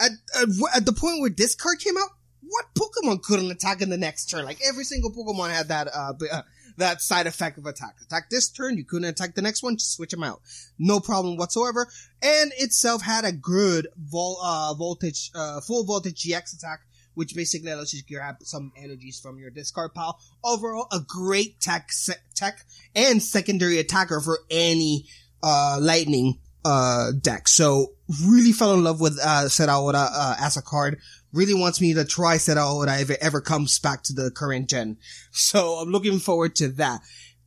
[0.00, 2.10] at at, at the point where this card came out,
[2.42, 4.44] what Pokemon couldn't attack in the next turn?
[4.44, 6.42] Like every single Pokemon had that uh, uh
[6.76, 7.96] that side effect of attack.
[8.02, 10.40] Attack this turn, you couldn't attack the next one, just switch them out.
[10.78, 11.88] No problem whatsoever.
[12.22, 16.80] And itself had a good vol- uh, voltage, uh, full voltage GX attack,
[17.14, 20.18] which basically allows you grab some energies from your discard pile.
[20.42, 22.64] Overall, a great tech, se- tech
[22.94, 25.06] and secondary attacker for any,
[25.42, 27.46] uh, lightning, uh, deck.
[27.46, 27.92] So
[28.24, 30.98] really fell in love with, uh, Zeraora, uh, as a card.
[31.34, 34.98] Really wants me to try Zeraora if it ever comes back to the current gen.
[35.32, 37.00] So I'm looking forward to that.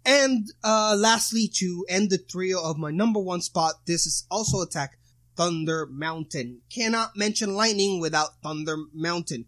[0.06, 4.62] And uh lastly, to end the trio of my number one spot, this is also
[4.62, 4.98] attack
[5.38, 6.64] Thunder Mountain.
[6.70, 9.46] Cannot mention lightning without Thunder Mountain.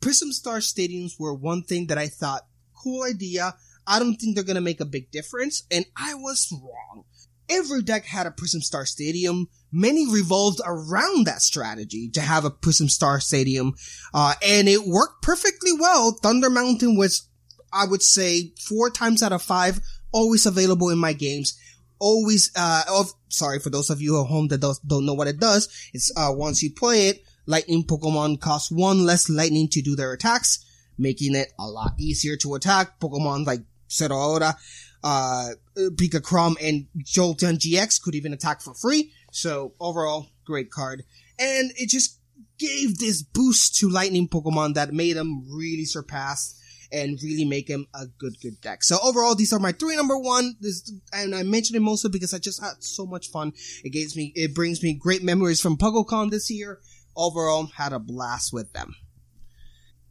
[0.00, 2.46] Prism Star Stadiums were one thing that I thought,
[2.82, 3.56] cool idea.
[3.86, 7.04] I don't think they're gonna make a big difference, and I was wrong.
[7.52, 9.48] Every deck had a Prism Star Stadium.
[9.70, 13.74] Many revolved around that strategy to have a Prism Star Stadium,
[14.14, 16.18] uh, and it worked perfectly well.
[16.22, 17.28] Thunder Mountain was
[17.72, 19.80] I would say four times out of five,
[20.12, 21.58] always available in my games.
[21.98, 25.40] Always, uh, of, sorry for those of you at home that don't, know what it
[25.40, 25.68] does.
[25.92, 30.12] It's, uh, once you play it, lightning Pokemon cost one less lightning to do their
[30.12, 30.64] attacks,
[30.98, 33.00] making it a lot easier to attack.
[33.00, 34.56] Pokemon like Zeraora,
[35.02, 39.12] uh, Pika Crom and Jolteon GX could even attack for free.
[39.32, 41.04] So overall, great card.
[41.38, 42.18] And it just
[42.58, 46.58] gave this boost to lightning Pokemon that made them really surpass
[46.92, 48.84] and really make him a good, good deck.
[48.84, 50.56] So overall, these are my three number one.
[50.60, 53.52] This, and I mentioned it mostly because I just had so much fun.
[53.82, 56.80] It gives me, it brings me great memories from PuggleCon this year.
[57.16, 58.94] Overall, had a blast with them.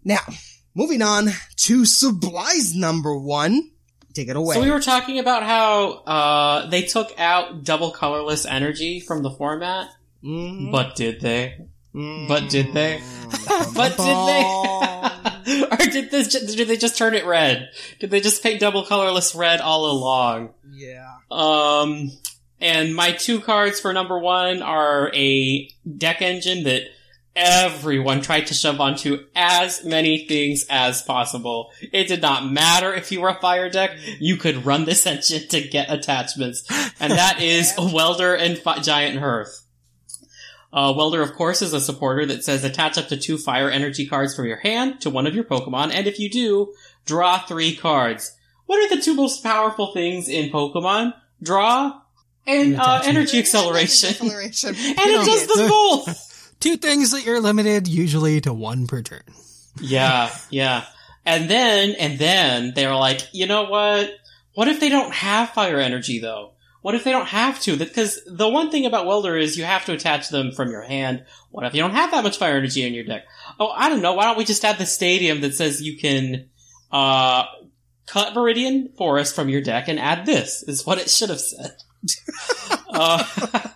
[0.03, 0.21] Now,
[0.75, 3.70] moving on to Sublime's number one.
[4.13, 4.55] Take it away.
[4.55, 9.31] So we were talking about how uh, they took out double colorless energy from the
[9.31, 9.89] format,
[10.23, 10.71] Mhm.
[10.71, 11.57] but did they?
[11.95, 12.27] Mm.
[12.27, 13.01] But did they?
[13.75, 15.63] but did they?
[15.71, 16.27] or did this?
[16.55, 17.69] Did they just turn it red?
[17.99, 20.53] Did they just paint double colorless red all along?
[20.73, 21.07] yeah.
[21.29, 22.11] Um,
[22.59, 26.83] and my two cards for number one are a deck engine that
[27.35, 31.71] everyone tried to shove onto as many things as possible.
[31.91, 35.47] It did not matter if you were a fire deck, you could run this engine
[35.49, 36.63] to get attachments.
[36.99, 39.65] And that is Welder and Fi- Giant Hearth.
[40.73, 44.07] Uh, Welder, of course, is a supporter that says attach up to two fire energy
[44.07, 46.73] cards from your hand to one of your Pokemon, and if you do,
[47.05, 48.37] draw three cards.
[48.67, 51.13] What are the two most powerful things in Pokemon?
[51.43, 51.99] Draw
[52.47, 54.11] and uh, energy acceleration.
[54.11, 54.69] Acceleration.
[54.69, 56.30] and it does them both!
[56.61, 59.23] Two things that you're limited usually to one per turn.
[59.81, 60.85] Yeah, yeah.
[61.25, 64.11] And then, and then they're like, you know what?
[64.53, 66.53] What if they don't have fire energy though?
[66.81, 67.77] What if they don't have to?
[67.77, 71.25] Because the one thing about Welder is you have to attach them from your hand.
[71.51, 73.23] What if you don't have that much fire energy in your deck?
[73.59, 74.13] Oh, I don't know.
[74.13, 76.49] Why don't we just add the stadium that says you can,
[76.91, 77.45] uh,
[78.07, 81.83] cut Viridian Forest from your deck and add this, is what it should have said.
[82.89, 83.23] Uh,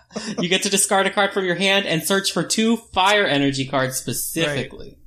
[0.40, 3.66] you get to discard a card from your hand and search for two fire energy
[3.66, 4.98] cards specifically.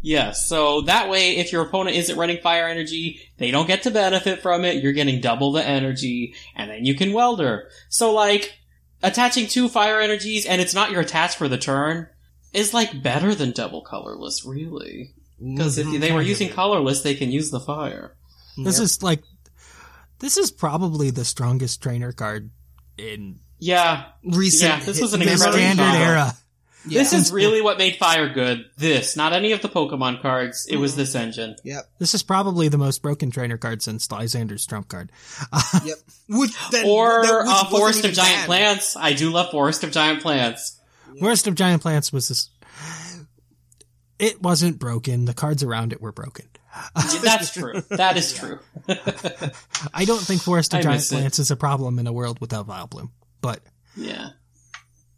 [0.00, 3.90] Yes, so that way, if your opponent isn't running fire energy, they don't get to
[3.90, 4.82] benefit from it.
[4.82, 7.70] You're getting double the energy, and then you can welder.
[7.88, 8.58] So, like,
[9.02, 12.08] attaching two fire energies, and it's not your attach for the turn,
[12.52, 15.14] is like better than double colorless, really.
[15.42, 18.14] Because if they were using colorless, they can use the fire.
[18.56, 19.22] This is like,
[20.18, 22.50] this is probably the strongest trainer card
[22.96, 24.70] in Yeah, Recent.
[24.80, 25.98] Yeah, this was an the incredible standard combo.
[26.04, 26.32] era.
[26.86, 28.66] this is really what made fire good.
[28.76, 30.66] This, not any of the Pokemon cards.
[30.68, 31.56] It was this engine.
[31.64, 31.84] Yep.
[31.98, 35.10] This is probably the most broken trainer card since Lysandre's trump card.
[35.84, 35.96] Yep.
[36.28, 38.46] Which then, Or that- which uh, Forest of Giant bad.
[38.46, 38.96] Plants.
[38.96, 40.78] I do love Forest of Giant Plants.
[41.20, 42.50] Worst of Giant Plants was this.
[44.18, 45.24] It wasn't broken.
[45.26, 46.46] The cards around it were broken.
[46.74, 47.82] Yeah, That's true.
[47.90, 48.58] That is true.
[49.94, 51.08] I don't think Forest of I Giant.
[51.08, 53.10] Plants is a problem in a world without vile Vileplume,
[53.40, 53.60] but
[53.96, 54.30] yeah.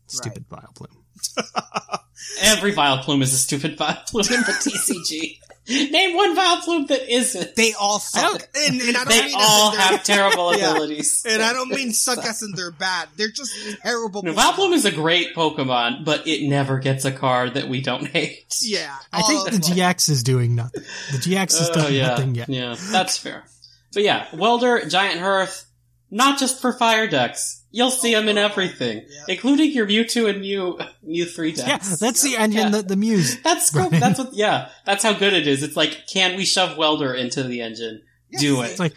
[0.07, 2.01] stupid vile Vileplume.
[2.43, 5.39] Every vile Vileplume is a stupid vile Vileplume in the TCG.
[5.91, 7.57] Name one Vileplume that isn't.
[7.57, 10.71] They all suck, and, and I don't They mean all they're- have terrible Yeah.
[10.71, 11.25] abilities.
[11.29, 13.09] And I don't mean suck as in they're bad.
[13.17, 13.53] They're just
[13.83, 14.23] terrible.
[14.23, 18.07] No, Vileplume is a great Pokemon, but it never gets a card that we don't
[18.07, 18.55] hate.
[18.63, 19.61] Yeah, I think the them.
[19.61, 20.83] GX is doing nothing.
[21.13, 22.07] The GX is Oh, done yeah.
[22.09, 22.49] nothing yet.
[22.49, 23.45] Yeah, that's fair.
[23.93, 25.65] But yeah, Welder, Giant Hearth,
[26.11, 27.63] not just for fire decks.
[27.77, 29.25] You'll see them in everything, Yeah.
[29.35, 31.91] including your Mewtwo and Mew, Mew 3 decks.
[31.91, 32.69] Yeah, that's the engine Yeah.
[32.71, 33.39] that the Muse.
[33.43, 33.91] That's cool.
[33.91, 34.01] Right.
[34.01, 35.63] That's what, yeah, that's how good it is.
[35.63, 38.03] It's like, can we shove Welder into the engine?
[38.39, 38.71] Do it.
[38.73, 38.95] It's like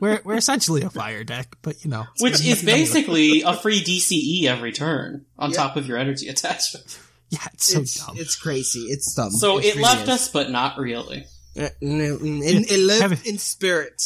[0.00, 2.74] we're we're essentially a fire deck, but you know, Which is nothing to do with-
[2.74, 5.56] basically a free DCE every turn on Yeah.
[5.56, 6.98] top of your energy attachment.
[7.30, 8.16] yeah, it's so it's, dumb.
[8.18, 8.80] it's crazy.
[8.90, 9.30] It's dumb.
[9.30, 10.08] So it, really left is.
[10.08, 11.26] us, but not really.
[11.56, 14.02] Uh, no, It, it lived Have in spirit.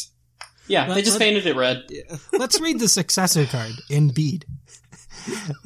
[0.67, 1.83] Yeah, they just let- painted it red.
[2.33, 4.45] Let's read the successor card in bead.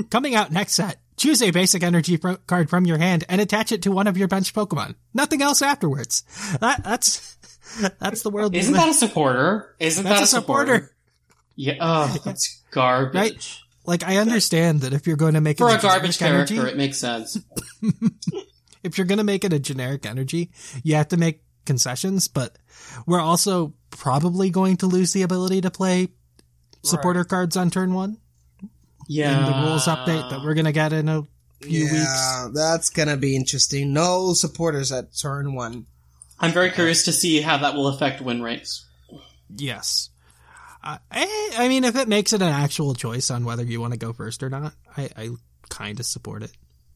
[0.10, 3.72] Coming out next set, choose a basic energy pro- card from your hand and attach
[3.72, 4.96] it to one of your bench Pokemon.
[5.14, 6.24] Nothing else afterwards.
[6.60, 7.38] That that's
[8.00, 8.56] that's the world.
[8.56, 9.76] Isn't that a supporter?
[9.80, 10.92] Isn't That's that a supporter.
[11.56, 13.16] Yeah, oh, that's garbage.
[13.16, 13.58] Right?
[13.86, 16.72] Like I understand that if you're going to make For it a garbage character, energy,
[16.72, 17.38] it makes sense.
[18.84, 20.52] if you're going to make it a generic energy,
[20.84, 22.28] you have to make concessions.
[22.28, 22.58] But
[23.06, 26.10] we're also probably going to lose the ability to play
[26.84, 28.18] supporter cards on turn one
[29.08, 29.38] Yeah.
[29.40, 31.28] in the rules update that we're going to get in a
[31.62, 31.94] few weeks.
[31.94, 33.94] Yeah, that's gonna be interesting.
[33.94, 35.86] No supporters at turn one.
[36.40, 38.84] I'm very curious to see how that will affect win rates.
[39.56, 40.10] Yes.
[40.84, 43.94] Uh, I, I mean, if it makes it an actual choice on whether you want
[43.94, 45.30] to go first or not, I, I
[45.70, 46.52] kind of support it.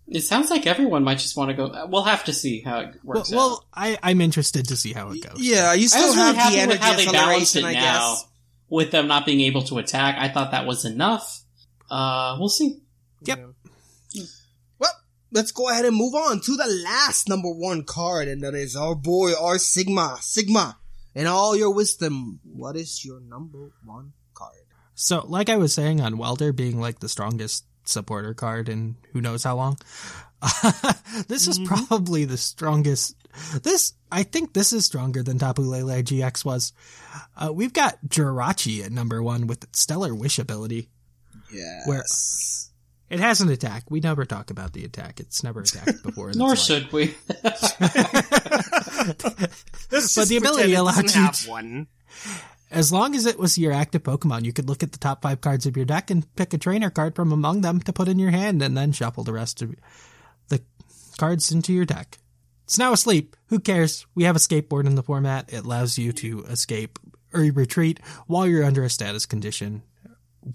[0.07, 1.87] It sounds like everyone might just want to go.
[1.89, 3.35] We'll have to see how it Well, works out.
[3.37, 5.37] well I, I'm interested to see how it goes.
[5.37, 7.63] Yeah, you I still was really have happy the with energy how they balanced it
[7.65, 7.81] I now.
[7.81, 8.27] guess.
[8.69, 11.41] With them not being able to attack, I thought that was enough.
[11.89, 12.81] Uh, we'll see.
[13.23, 13.49] Yep.
[14.79, 14.91] Well,
[15.31, 18.75] let's go ahead and move on to the last number one card, and that is
[18.75, 20.17] our boy, R Sigma.
[20.21, 20.77] Sigma,
[21.13, 24.53] in all your wisdom, what is your number one card?
[24.95, 29.21] So, like I was saying on Welder being like the strongest supporter card in who
[29.21, 29.77] knows how long,
[31.27, 33.15] this is probably the strongest.
[33.63, 36.73] This, I think this is stronger than Tapu Lele GX was.
[37.35, 40.89] Uh, we've got Jirachi at number one with Stellar Wish ability.
[41.51, 42.71] Yes.
[43.09, 43.83] It has an attack.
[43.89, 45.19] We never talk about the attack.
[45.19, 46.31] It's never attacked before.
[46.35, 47.13] Nor should we.
[47.27, 47.51] but
[49.89, 51.87] the ability allows you to, one.
[52.75, 55.41] As long as it was your active Pokemon, you could look at the top five
[55.41, 58.19] cards of your deck and pick a trainer card from among them to put in
[58.19, 59.73] your hand and then shuffle the rest of
[60.49, 60.61] the
[61.17, 62.17] cards into your deck.
[62.65, 63.35] It's now asleep.
[63.47, 64.05] Who cares?
[64.15, 65.51] We have a skateboard in the format.
[65.53, 66.99] It allows you to escape
[67.33, 69.81] or retreat while you're under a status condition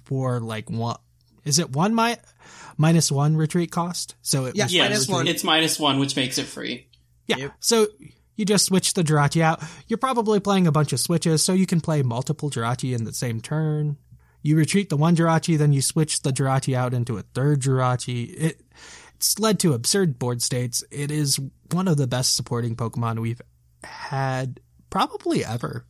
[0.04, 0.96] for like one.
[1.44, 2.16] Is it one mi-
[2.76, 4.14] minus one retreat cost?
[4.22, 5.26] So it Yeah, yeah, minus it's, one.
[5.28, 6.86] it's minus one, which makes it free.
[7.26, 7.48] yeah.
[7.60, 7.86] So
[8.40, 9.62] you just switch the Jirachi out.
[9.86, 13.12] You're probably playing a bunch of switches, so you can play multiple Jirachi in the
[13.12, 13.98] same turn.
[14.42, 18.34] You retreat the one Jirachi, then you switch the Jirachi out into a third Jirachi.
[18.34, 18.62] It,
[19.14, 20.82] it's led to absurd board states.
[20.90, 21.38] It is
[21.70, 23.42] one of the best supporting Pokemon we've
[23.84, 25.84] had probably ever.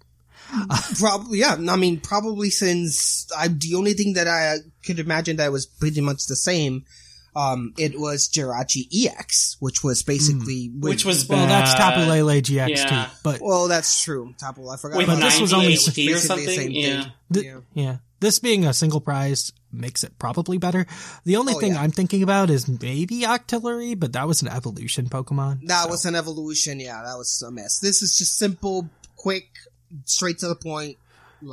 [0.99, 1.57] Probably, yeah.
[1.69, 6.01] I mean, probably since I, the only thing that I could imagine that was pretty
[6.01, 6.87] much the same,
[7.37, 11.95] um, it was Jirachi EX, which was basically, with- Which was Well, that's bad.
[11.97, 13.05] Tapu Lele GX yeah.
[13.07, 13.11] too.
[13.23, 14.35] But well, that's true.
[14.39, 16.49] Tapu, I forgot With about But this was only 90 or basically the something.
[16.57, 17.03] same Yeah.
[17.03, 17.13] thing.
[17.33, 17.61] th- Yeah.
[17.75, 17.97] yeah.
[18.21, 20.87] This being a single prize makes it probably better.
[21.25, 21.81] The only Oh, thing yeah.
[21.83, 25.67] I'm thinking about is maybe Octillery, but that was an evolution Pokemon.
[25.69, 26.81] That so- was an evolution.
[26.81, 27.79] Yeah, that was a mess.
[27.79, 29.49] This is just simple, quick,
[30.05, 30.99] straight to the point.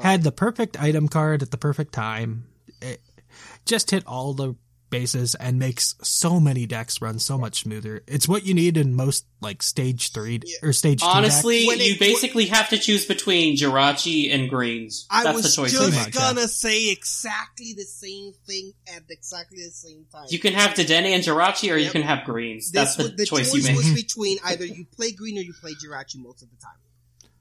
[0.03, 2.43] had the perfect item card at the perfect time.
[2.81, 2.99] It
[3.65, 4.55] just hit all the
[4.89, 8.01] bases and makes so many decks run so much smoother.
[8.07, 11.99] It's what you need in most like stage three or stage two Honestly, you it-
[11.99, 15.05] basically have to choose between Jirachi and Greens.
[15.09, 16.13] I That's was the choice just make.
[16.13, 20.25] gonna say exactly the same thing at exactly the same time.
[20.29, 22.71] You can have Dedenne and Jirachi, or you can have Greens.
[22.71, 23.77] This That's the, was- the choice, choice you make.
[23.77, 26.57] The choice was between either you play green or you play Jirachi most of the
[26.57, 26.73] time.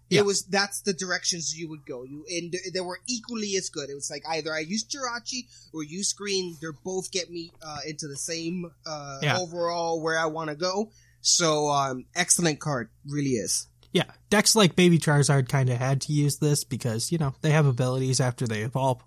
[0.08, 0.20] Yeah.
[0.20, 2.04] It was that's the directions you would go.
[2.04, 3.90] You and they were equally as good.
[3.90, 6.56] It was like either I use Jirachi or use green.
[6.62, 9.38] They both get me uh, into the same uh, Yeah.
[9.38, 10.90] overall where I want to go.
[11.22, 13.66] So um, excellent card, really is.
[13.92, 17.50] Yeah, decks like Baby Charizard kind of had to use this because you know they
[17.50, 19.02] have abilities after they evolve,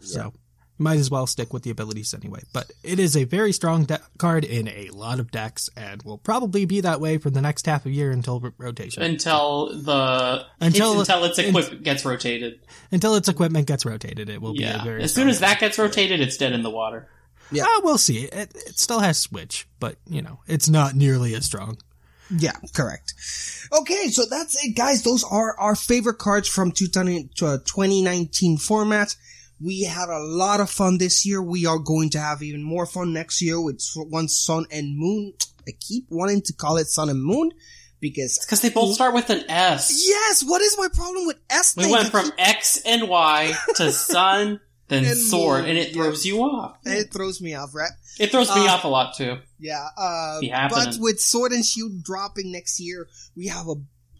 [0.00, 0.32] so
[0.78, 2.40] might as well stick with the abilities anyway.
[2.52, 6.18] But it is a very strong de- card in a lot of decks, and will
[6.18, 9.02] probably be that way for the next half a year until r- rotation.
[9.02, 12.60] until the Until- until its equipment gets rotated.
[12.92, 15.60] until its equipment gets rotated, it will be a Yeah, very as soon as that
[15.60, 17.08] gets rotated, it's dead in the water.
[17.52, 17.64] Yeah.
[17.66, 18.24] Ah, we'll see.
[18.24, 21.78] It, it still has switch, but you know, it's not nearly as strong.
[22.36, 23.14] Yeah, correct.
[23.72, 25.04] Okay, so that's it, guys.
[25.04, 29.14] Those are our favorite cards from 2000 uh, 2019 format.
[29.60, 31.42] We had a lot of fun this year.
[31.42, 35.32] We are going to have even more fun next year with one Sun and Moon.
[35.66, 37.50] I keep wanting to call it Sun and Moon
[38.00, 40.04] because Because they both start with an S.
[40.06, 40.44] yes.
[40.46, 41.74] What is my problem with S?
[41.76, 45.94] We went from keep- X and Y to Sun, then And Sword, Moon, and it
[45.94, 46.76] throws you off.
[46.84, 47.90] it throws me off, right?
[48.20, 49.38] It throws me Uh, off a lot too.
[49.58, 50.40] Yeah, uh,
[50.70, 53.74] but with Sword and Shield dropping next year, we have a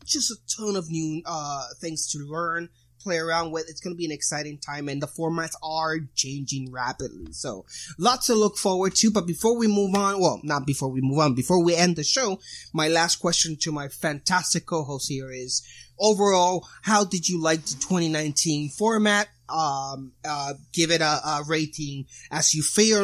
[0.05, 2.69] just a ton of new uh things to learn,
[3.07, 3.71] play around with.
[3.71, 7.33] It's going to be an exciting time, and the formats are changing rapidly.
[7.33, 7.65] So,
[7.99, 9.11] lots to look forward to.
[9.11, 12.05] But before we move on, well, not before we move on, before we end the
[12.05, 12.41] show,
[12.73, 15.63] my last question to my fantastic co-host here is:
[15.99, 19.29] overall, how did you like the 2019 format?
[19.49, 23.03] Um, uh, give it a, a rating as you feel,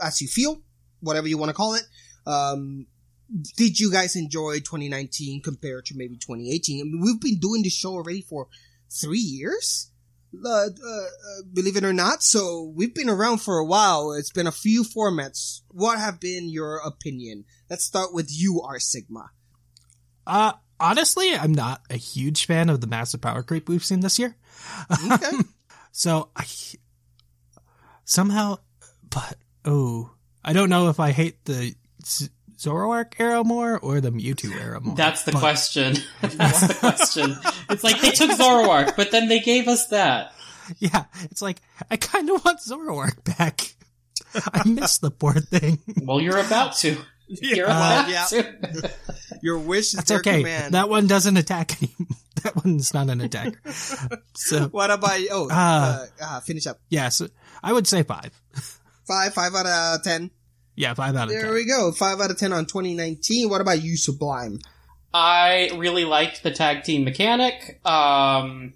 [0.00, 0.62] as you feel,
[1.00, 1.82] whatever you want to call it.
[2.24, 2.86] Um,
[3.56, 6.80] did you guys enjoy 2019 compared to maybe 2018?
[6.80, 8.48] I mean, we've been doing this show already for
[8.90, 9.90] three years.
[10.44, 11.06] Uh, uh,
[11.52, 14.12] believe it or not, so we've been around for a while.
[14.12, 15.62] It's been a few formats.
[15.72, 17.44] What have been your opinion?
[17.68, 19.30] Let's start with you, R Sigma.
[20.26, 24.18] Uh, honestly, I'm not a huge fan of the massive power creep we've seen this
[24.18, 24.36] year.
[25.12, 25.30] Okay.
[25.92, 26.46] So I
[28.04, 28.58] somehow,
[29.08, 30.12] but oh,
[30.44, 31.74] I don't know if I hate the
[32.60, 34.94] Zoroark era more or the Mewtwo era more.
[34.94, 35.94] That's the but- question.
[36.20, 37.36] That's the question.
[37.70, 40.32] It's like they took Zoroark, but then they gave us that.
[40.78, 43.74] Yeah, it's like I kind of want Zoroark back.
[44.52, 45.78] I miss the poor thing.
[46.02, 46.96] Well, you're about to.
[47.26, 48.24] You're Uh, about yeah.
[48.26, 48.90] to.
[49.42, 50.38] Your wish is That's their okay.
[50.38, 50.74] command.
[50.74, 51.92] That one doesn't attack any.
[52.42, 53.60] That one's not an attacker.
[54.34, 55.48] So what about oh?
[55.50, 56.02] Ah.
[56.02, 56.78] uh, uh, finish up.
[56.88, 57.28] yeah, so
[57.62, 58.30] I would say five.
[59.06, 60.30] Five, five out of ten.
[60.80, 61.52] Yeah, five out of There ten.
[61.52, 61.92] we go.
[61.92, 63.48] Five out of ten on 2019.
[63.50, 64.58] What about you, Sublime?
[65.12, 67.80] I really liked the tag team mechanic.
[67.84, 68.72] Um,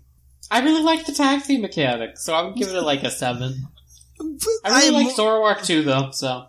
[0.51, 3.69] I really liked the tag team mechanic, so I'm giving it like a seven.
[4.21, 6.11] I really I'm like mo- Zoroark too, though.
[6.13, 6.45] So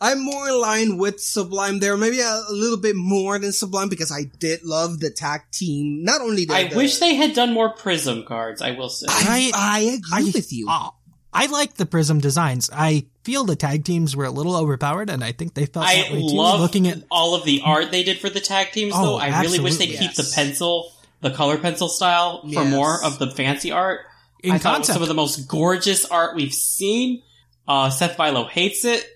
[0.00, 3.88] I'm more in line with Sublime there, maybe a, a little bit more than Sublime
[3.88, 6.02] because I did love the tag team.
[6.04, 8.60] Not only the, I the- wish they had done more Prism cards.
[8.60, 9.06] I will say.
[9.08, 10.66] I, I agree I- with you.
[10.68, 10.90] oh,
[11.32, 12.68] I like the Prism designs.
[12.72, 16.08] I feel the tag teams were a little overpowered, and I think they felt that
[16.08, 16.34] I way too.
[16.36, 19.16] love Looking at all of the art they did for the tag teams, Oh, though.
[19.16, 22.70] I really wish they absolutely, keep the pencil, the color pencil style, for Yes.
[22.70, 24.00] more of the fancy art.
[24.42, 27.22] in I thought it was concept, some of the most gorgeous art we've seen.
[27.68, 29.06] Uh, Seth Philo hates it,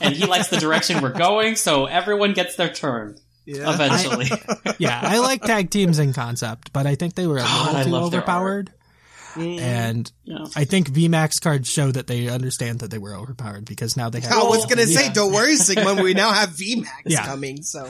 [0.00, 3.16] and he likes the direction we're going, so everyone gets their turn
[3.46, 3.72] Yeah.
[3.72, 4.30] eventually.
[4.78, 7.80] yeah, I like tag teams in concept, but I think they were a God, little
[7.80, 8.10] I too love
[9.36, 9.60] their overpowered.
[9.62, 10.46] And Yeah.
[10.56, 14.20] I think VMAX cards show that they understand that they were overpowered because now they
[14.20, 14.32] have.
[14.32, 14.98] I was gonna yeah.
[14.98, 16.02] say, don't worry, Sigma.
[16.02, 17.24] We now have VMAX Yeah.
[17.26, 17.88] coming, so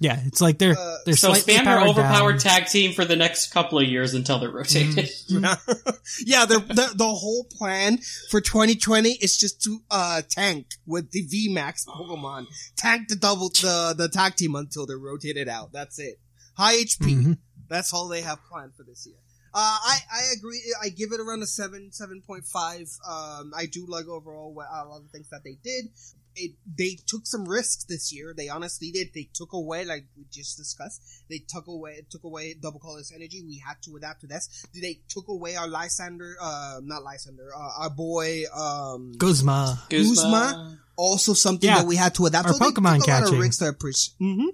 [0.00, 2.40] Yeah, it's like they're Uh, they're so slightly spam your powered overpowered down.
[2.40, 5.08] tag team for the next couple of years until they're rotated.
[5.28, 6.44] yeah.
[6.44, 7.98] The, the the whole plan
[8.30, 13.94] for 2020 is just to uh tank with the VMAX Pokemon, tank the double the
[13.96, 15.72] the tag team until they're rotated out.
[15.72, 16.18] That's it.
[16.56, 17.14] High HP.
[17.16, 17.38] Mhm.
[17.68, 19.16] That's all they have planned for this year.
[19.54, 20.60] Uh, I, I agree.
[20.82, 22.88] I give it around a seven, seven point five.
[23.06, 25.90] Um, I do like overall what, a lot of the things that they did.
[26.34, 28.32] It, they took some risks this year.
[28.34, 29.08] They honestly did.
[29.14, 33.42] They took away, like we just discussed, they took away, took away double colorless energy.
[33.46, 34.64] We had to adapt to this.
[34.72, 39.82] They took away our Lysandre, uh, not Lysandre, uh, our boy, um, Guzma.
[39.90, 40.78] Guzma.
[40.96, 41.78] Also something Yeah.
[41.78, 42.48] that we had to adapt.
[42.48, 43.34] Our so Pokemon took a catching.
[43.34, 44.14] of risks to appreciate.
[44.18, 44.46] hmm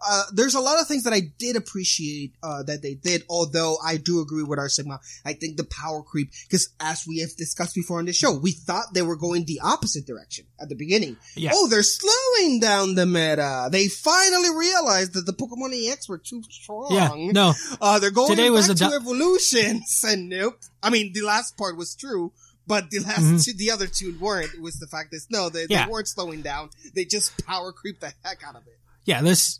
[0.00, 3.24] Uh, there's a lot of things that I did appreciate uh, that they did.
[3.28, 5.00] Although I do agree with R Sigma.
[5.24, 8.52] I think the power creep, because as we have discussed before on the show, we
[8.52, 11.16] thought they were going the opposite direction at the beginning.
[11.34, 11.50] Yeah.
[11.52, 13.70] Oh, they're slowing down the meta.
[13.72, 16.88] They finally realized that the Pokemon EX were too strong.
[16.92, 20.60] Yeah, no, Uh, they're going Today back was to a du- evolutions, and nope.
[20.80, 22.32] I mean, the last part was true,
[22.68, 23.44] but the last Mhm.
[23.44, 24.60] two, the other two weren't.
[24.60, 25.86] Was the fact that no, they, Yeah.
[25.86, 26.70] they weren't slowing down.
[26.94, 28.78] They just power creep the heck out of it.
[29.04, 29.58] yeah, this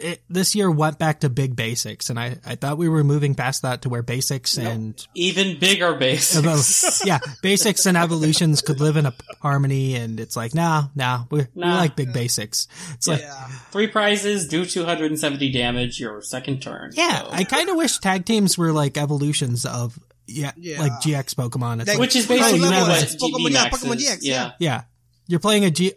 [0.00, 3.34] it, this year went back to big basics, and I I thought we were moving
[3.34, 8.80] past that to where basics and Even bigger basics, evo- yeah, basics and evolutions could
[8.80, 11.76] live in a harmony, and it's like nah, nah, we we Nah.
[11.76, 12.66] like big basics.
[12.94, 13.22] It's like
[13.70, 16.92] Three prizes, do 270 damage your second turn.
[16.96, 20.80] yeah, So- I kind of wish tag teams were like evolutions of yeah, Yeah.
[20.80, 21.76] like GX Pokemon.
[21.80, 23.96] It's That- like, Which is Oh, basically you have what a- Pokemon- yeah, GX Pokemon.
[23.98, 24.34] GX, yeah.
[24.34, 24.50] yeah.
[24.58, 24.82] yeah,
[25.26, 25.92] you're playing a G.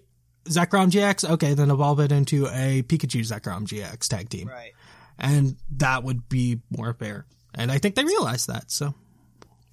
[0.46, 4.48] Zekrom GX, okay, then evolve it into a Pikachu Zekrom GX tag team.
[4.48, 4.72] right.
[5.20, 7.26] and that would be more fair.
[7.56, 8.94] And I think they realize that, so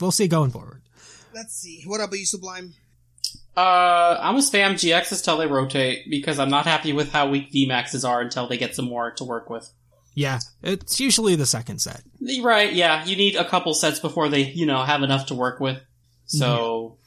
[0.00, 0.80] we'll see going forward.
[1.34, 1.82] Let's see.
[1.84, 2.74] What about you, Sublime?
[3.56, 7.52] Uh, I'm gonna spam GXs till they rotate because I'm not happy with how weak
[7.52, 9.70] VMAXs are until they get some more to work with.
[10.14, 12.02] Yeah, it's usually the second set.
[12.42, 15.58] Right, yeah, you need a couple sets before they, you know, have enough to work
[15.60, 15.78] with.
[16.26, 16.98] So,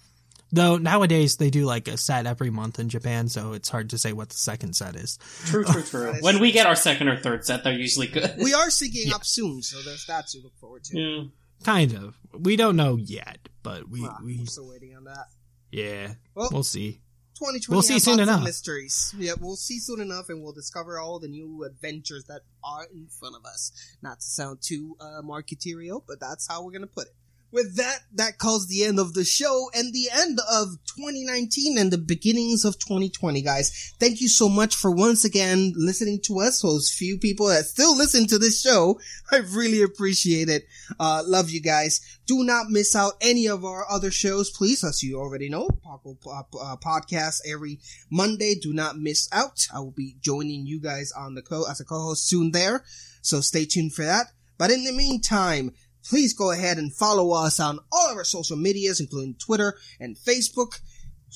[0.51, 3.97] Though nowadays they do like a set every month in Japan, so it's hard to
[3.97, 5.19] say what the second set is.
[5.45, 6.13] true, true, true.
[6.21, 8.33] when we get our second or third set, they're usually good.
[8.41, 10.99] We are syncing up soon, so there's that to look forward to.
[10.99, 11.23] Yeah.
[11.65, 12.15] Kind of.
[12.33, 15.25] We don't know yet, but we Wow, we we're still waiting on that.
[15.71, 17.01] yeah, Well- we'll see.
[17.37, 18.43] 2020 We'll see soon enough.
[18.43, 19.13] mysteries.
[19.17, 23.07] Yeah, we'll see soon enough, and we'll discover all the new adventures that are in
[23.07, 23.71] front of us.
[24.01, 27.13] Not to sound too uh, marketerial, but that's how we're gonna put it.
[27.51, 31.91] With that, that calls the end of the show and the end of 2019 and
[31.91, 33.93] the beginnings of 2020, guys.
[33.99, 36.61] Thank you so much for once again listening to us.
[36.61, 38.99] Those few people that still listen to this show,
[39.31, 40.65] I really appreciate it.
[40.99, 42.01] Uh, love you guys.
[42.25, 44.83] Do not miss out any of our other shows, please.
[44.83, 47.79] As you already know, Paco uh, uh, podcast every
[48.11, 48.55] Monday.
[48.61, 49.67] Do not miss out.
[49.73, 52.83] I will be joining you guys on the co as a co-host soon there.
[53.21, 54.33] So stay tuned for that.
[54.57, 55.71] But in the meantime,
[56.09, 60.15] please go ahead and follow us on all of our social medias, including Twitter and
[60.15, 60.79] Facebook.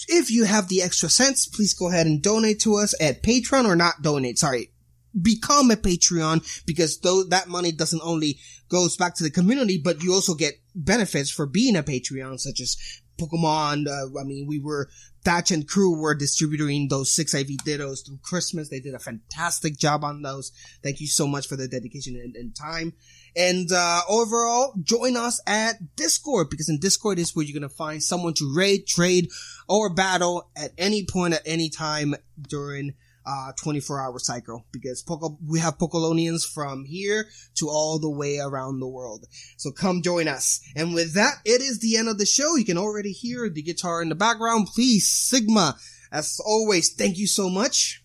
[0.08, 3.66] If you have the extra cents, please go ahead and donate to us at Patreon
[3.66, 4.40] or not donate.
[4.40, 4.72] Sorry,
[5.20, 10.02] become a Patreon because though that money doesn't only goes back to the community, but
[10.02, 12.78] you also get benefits for being a Patreon, such as
[13.22, 13.88] Pokemon.
[13.88, 14.90] Uh, I mean, we were
[15.24, 18.70] Thatch and crew were distributing those six IV Dittos through Christmas.
[18.70, 20.52] They did a fantastic job on those.
[20.84, 22.94] Thank you so much for the dedication and, and time.
[23.36, 28.02] And uh, overall, join us at Discord because in Discord is where you're gonna find
[28.02, 29.30] someone to raid, trade,
[29.70, 32.94] or battle at any point at any time during
[33.26, 38.40] uh 24 hour cycle because Poco, we have Pocolonians from here to all the way
[38.40, 39.26] around the world.
[39.58, 40.60] So come join us.
[40.76, 42.56] And with that, it is the end of the show.
[42.56, 44.68] You can already hear the guitar in the background.
[44.74, 45.76] Please, Sigma,
[46.12, 48.04] as always, thank you so much.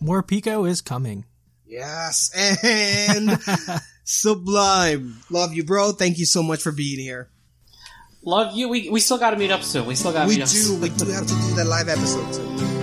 [0.00, 1.24] More Pico is coming.
[1.66, 2.30] Yes.
[2.64, 3.38] And
[4.04, 5.20] Sublime.
[5.30, 5.92] Love you, bro.
[5.92, 7.30] Thank you so much for being here.
[8.22, 8.68] Love you.
[8.68, 9.86] We we still got to meet up soon.
[9.86, 10.48] We still got to We meet up.
[10.48, 10.54] do.
[10.56, 10.80] soon.
[10.80, 12.73] We do have to do the live episode too.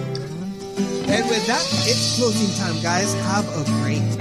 [1.11, 3.13] And with that, it's closing time, guys.
[3.13, 4.20] Have a great